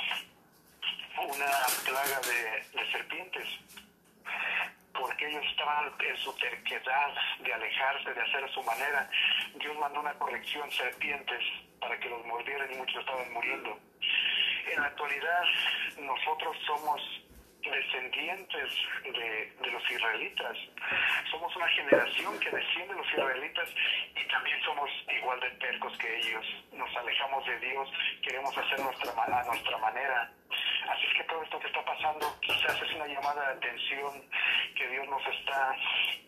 una 1.16 1.50
plaga 1.84 2.20
de, 2.20 2.78
de 2.78 2.92
serpientes 2.92 3.33
en 6.00 6.16
su 6.18 6.32
terquedad 6.36 7.14
de 7.40 7.52
alejarse, 7.52 8.12
de 8.12 8.20
hacer 8.20 8.44
a 8.44 8.48
su 8.48 8.62
manera. 8.62 9.08
Dios 9.54 9.76
mandó 9.78 10.00
una 10.00 10.12
corrección, 10.14 10.70
serpientes, 10.70 11.42
para 11.80 11.98
que 11.98 12.08
los 12.08 12.24
mordieran 12.26 12.70
y 12.72 12.76
muchos 12.76 13.00
estaban 13.00 13.32
muriendo. 13.32 13.78
En 14.72 14.80
la 14.80 14.88
actualidad, 14.88 15.44
nosotros 15.98 16.56
somos 16.66 17.00
descendientes 17.62 18.70
de, 19.04 19.52
de 19.62 19.70
los 19.70 19.90
israelitas. 19.90 20.56
Somos 21.30 21.54
una 21.56 21.68
generación 21.68 22.38
que 22.40 22.50
desciende 22.50 22.94
de 22.94 23.00
los 23.00 23.08
israelitas 23.10 23.68
y 24.14 24.28
también 24.28 24.60
somos 24.64 24.90
igual 25.18 25.40
de 25.40 25.50
tercos 25.52 25.96
que 25.96 26.18
ellos. 26.18 26.46
Nos 26.72 26.94
alejamos 26.94 27.46
de 27.46 27.58
Dios, 27.60 27.88
queremos 28.22 28.56
hacer 28.56 28.80
nuestra, 28.80 29.12
a 29.12 29.44
nuestra 29.44 29.78
manera. 29.78 30.30
Así 30.90 31.06
es 31.06 31.14
que 31.14 31.24
todo 31.24 31.42
esto 31.42 31.58
que 31.58 31.66
está 31.68 31.84
pasando 31.84 32.38
quizás 32.40 32.82
es 32.82 32.92
una 32.92 33.06
llamada 33.06 33.48
de 33.48 33.52
atención 33.54 34.28
que 34.74 34.88
Dios 34.88 35.08
nos 35.08 35.26
está 35.26 35.76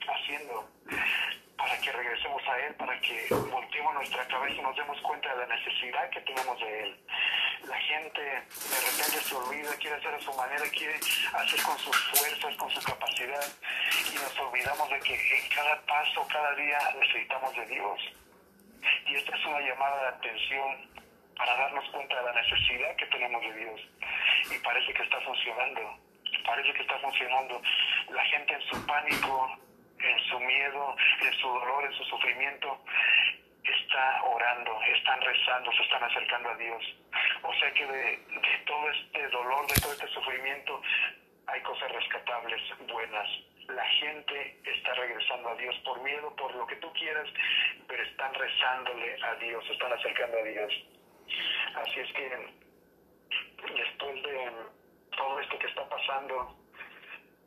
haciendo 0.08 0.68
para 1.56 1.78
que 1.80 1.92
regresemos 1.92 2.42
a 2.46 2.58
Él, 2.60 2.74
para 2.74 3.00
que 3.00 3.26
volteemos 3.30 3.94
nuestra 3.94 4.26
cabeza 4.28 4.54
y 4.54 4.62
nos 4.62 4.76
demos 4.76 5.00
cuenta 5.00 5.34
de 5.34 5.46
la 5.46 5.56
necesidad 5.56 6.10
que 6.10 6.20
tenemos 6.20 6.58
de 6.60 6.82
Él. 6.82 7.00
La 7.66 7.78
gente 7.78 8.20
de 8.20 8.80
repente 8.80 9.20
se 9.22 9.34
olvida, 9.34 9.76
quiere 9.78 9.96
hacer 9.96 10.14
a 10.14 10.20
su 10.20 10.32
manera, 10.34 10.64
quiere 10.70 10.94
hacer 10.94 11.62
con 11.62 11.78
sus 11.78 11.96
fuerzas, 12.10 12.56
con 12.56 12.70
su 12.70 12.82
capacidad 12.82 13.44
y 14.12 14.14
nos 14.14 14.38
olvidamos 14.38 14.88
de 14.90 15.00
que 15.00 15.14
en 15.14 15.48
cada 15.48 15.80
paso, 15.82 16.26
cada 16.28 16.54
día 16.54 16.78
necesitamos 17.00 17.56
de 17.56 17.66
Dios. 17.66 18.00
Y 19.06 19.14
esta 19.16 19.36
es 19.36 19.46
una 19.46 19.60
llamada 19.60 20.02
de 20.02 20.08
atención 20.08 20.96
para 21.36 21.56
darnos 21.56 21.88
cuenta 21.90 22.16
de 22.16 22.22
la 22.22 22.40
necesidad 22.40 22.96
que 22.96 23.06
tenemos 23.06 23.42
de 23.42 23.54
Dios. 23.54 23.80
Y 24.50 24.58
parece 24.58 24.92
que 24.92 25.02
está 25.02 25.20
funcionando. 25.20 25.98
Parece 26.44 26.72
que 26.72 26.82
está 26.82 26.98
funcionando. 26.98 27.60
La 28.10 28.24
gente 28.24 28.54
en 28.54 28.62
su 28.62 28.86
pánico, 28.86 29.58
en 29.98 30.20
su 30.28 30.40
miedo, 30.40 30.96
en 31.22 31.34
su 31.34 31.48
dolor, 31.48 31.84
en 31.84 31.92
su 31.92 32.04
sufrimiento, 32.04 32.78
está 33.62 34.22
orando, 34.24 34.80
están 34.82 35.20
rezando, 35.20 35.72
se 35.72 35.82
están 35.82 36.02
acercando 36.04 36.50
a 36.50 36.56
Dios. 36.56 36.82
O 37.42 37.52
sea 37.54 37.72
que 37.72 37.86
de, 37.86 38.18
todo 38.66 38.90
este 38.90 39.28
dolor, 39.28 39.66
de 39.66 39.80
todo 39.80 39.92
este 39.92 40.08
sufrimiento, 40.08 40.82
hay 41.46 41.60
cosas 41.62 41.90
rescatables, 41.92 42.62
buenas. 42.88 43.28
La 43.68 43.84
gente 43.84 44.60
está 44.64 44.94
regresando 44.94 45.48
a 45.48 45.54
Dios 45.56 45.74
por 45.84 46.00
miedo, 46.02 46.34
por 46.36 46.54
lo 46.54 46.66
que 46.66 46.76
tú 46.76 46.92
quieras, 46.92 47.28
pero 47.88 48.02
están 48.02 48.32
rezándole 48.34 49.16
a 49.22 49.34
Dios, 49.36 49.64
están 49.70 49.92
acercando 49.92 50.38
a 50.38 50.42
Dios. 50.42 50.72
Así 51.74 52.00
es 52.00 52.12
que 52.12 52.30
después 53.74 54.22
de 54.22 54.50
todo 55.16 55.40
esto 55.40 55.58
que 55.58 55.66
está 55.66 55.88
pasando, 55.88 56.56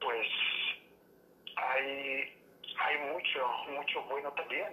pues 0.01 0.27
hay, 1.73 2.33
hay 2.79 3.13
mucho, 3.13 3.39
mucho 3.75 4.01
bueno 4.09 4.31
también. 4.33 4.67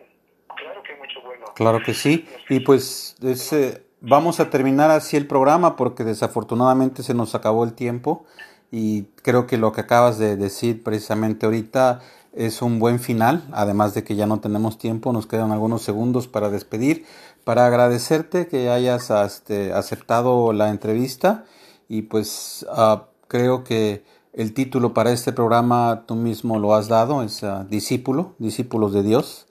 Claro 0.57 0.83
que 0.83 0.93
hay 0.93 0.99
mucho 0.99 1.21
bueno. 1.23 1.45
Claro 1.55 1.83
que 1.85 1.95
sí. 1.95 2.27
Y 2.49 2.61
pues 2.61 3.17
es, 3.23 3.53
eh, 3.53 3.83
vamos 4.01 4.41
a 4.41 4.51
terminar 4.51 4.91
así 4.91 5.17
el 5.17 5.27
programa 5.27 5.77
porque 5.77 6.05
desafortunadamente 6.05 7.03
se 7.03 7.15
nos 7.15 7.35
acabó 7.35 7.65
el 7.65 7.75
tiempo 7.75 8.25
y 8.71 9.05
creo 9.23 9.47
que 9.47 9.59
lo 9.59 9.73
que 9.73 9.83
acabas 9.83 10.19
de 10.19 10.37
decir 10.37 10.83
precisamente 10.83 11.47
ahorita 11.47 12.01
es 12.33 12.61
un 12.61 12.79
buen 12.79 13.01
final, 13.01 13.45
además 13.53 13.95
de 13.95 14.05
que 14.05 14.15
ya 14.15 14.27
no 14.27 14.41
tenemos 14.41 14.77
tiempo, 14.77 15.13
nos 15.13 15.27
quedan 15.27 15.53
algunos 15.53 15.83
segundos 15.83 16.29
para 16.29 16.51
despedir, 16.51 17.07
para 17.45 17.67
agradecerte 17.67 18.47
que 18.47 18.69
hayas 18.69 19.11
este, 19.11 19.73
aceptado 19.73 20.53
la 20.53 20.69
entrevista 20.69 21.45
y 21.89 22.03
pues 22.03 22.67
ah, 22.71 23.07
creo 23.29 23.65
que 23.65 24.05
el 24.37 24.55
título 24.55 24.95
para 24.95 25.11
este 25.11 25.33
programa 25.33 26.05
tú 26.07 26.15
mismo 26.15 26.61
lo 26.61 26.75
has 26.75 26.87
dado, 26.87 27.23
es 27.23 27.43
ah, 27.43 27.67
Discípulo, 27.69 28.35
Discípulos 28.39 28.93
de 28.93 29.03
Dios 29.03 29.47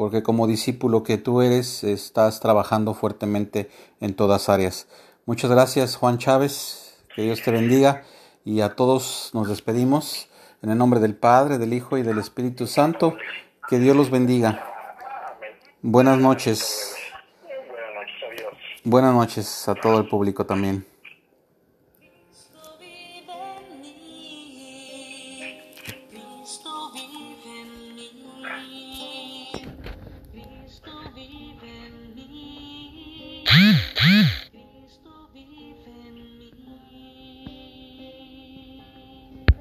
porque 0.00 0.22
como 0.22 0.46
discípulo 0.46 1.02
que 1.02 1.18
tú 1.18 1.42
eres, 1.42 1.84
estás 1.84 2.40
trabajando 2.40 2.94
fuertemente 2.94 3.68
en 4.00 4.14
todas 4.14 4.48
áreas. 4.48 4.88
Muchas 5.26 5.50
gracias, 5.50 5.96
Juan 5.96 6.16
Chávez, 6.16 6.96
que 7.14 7.20
Dios 7.20 7.42
te 7.42 7.50
bendiga 7.50 8.04
y 8.42 8.62
a 8.62 8.74
todos 8.76 9.28
nos 9.34 9.48
despedimos 9.48 10.30
en 10.62 10.70
el 10.70 10.78
nombre 10.78 11.00
del 11.00 11.14
Padre, 11.16 11.58
del 11.58 11.74
Hijo 11.74 11.98
y 11.98 12.02
del 12.02 12.18
Espíritu 12.18 12.66
Santo. 12.66 13.14
Que 13.68 13.78
Dios 13.78 13.94
los 13.94 14.10
bendiga. 14.10 14.64
Buenas 15.82 16.18
noches. 16.18 16.96
Buenas 18.84 19.12
noches 19.12 19.68
a 19.68 19.74
todo 19.74 19.98
el 19.98 20.08
público 20.08 20.46
también. 20.46 20.89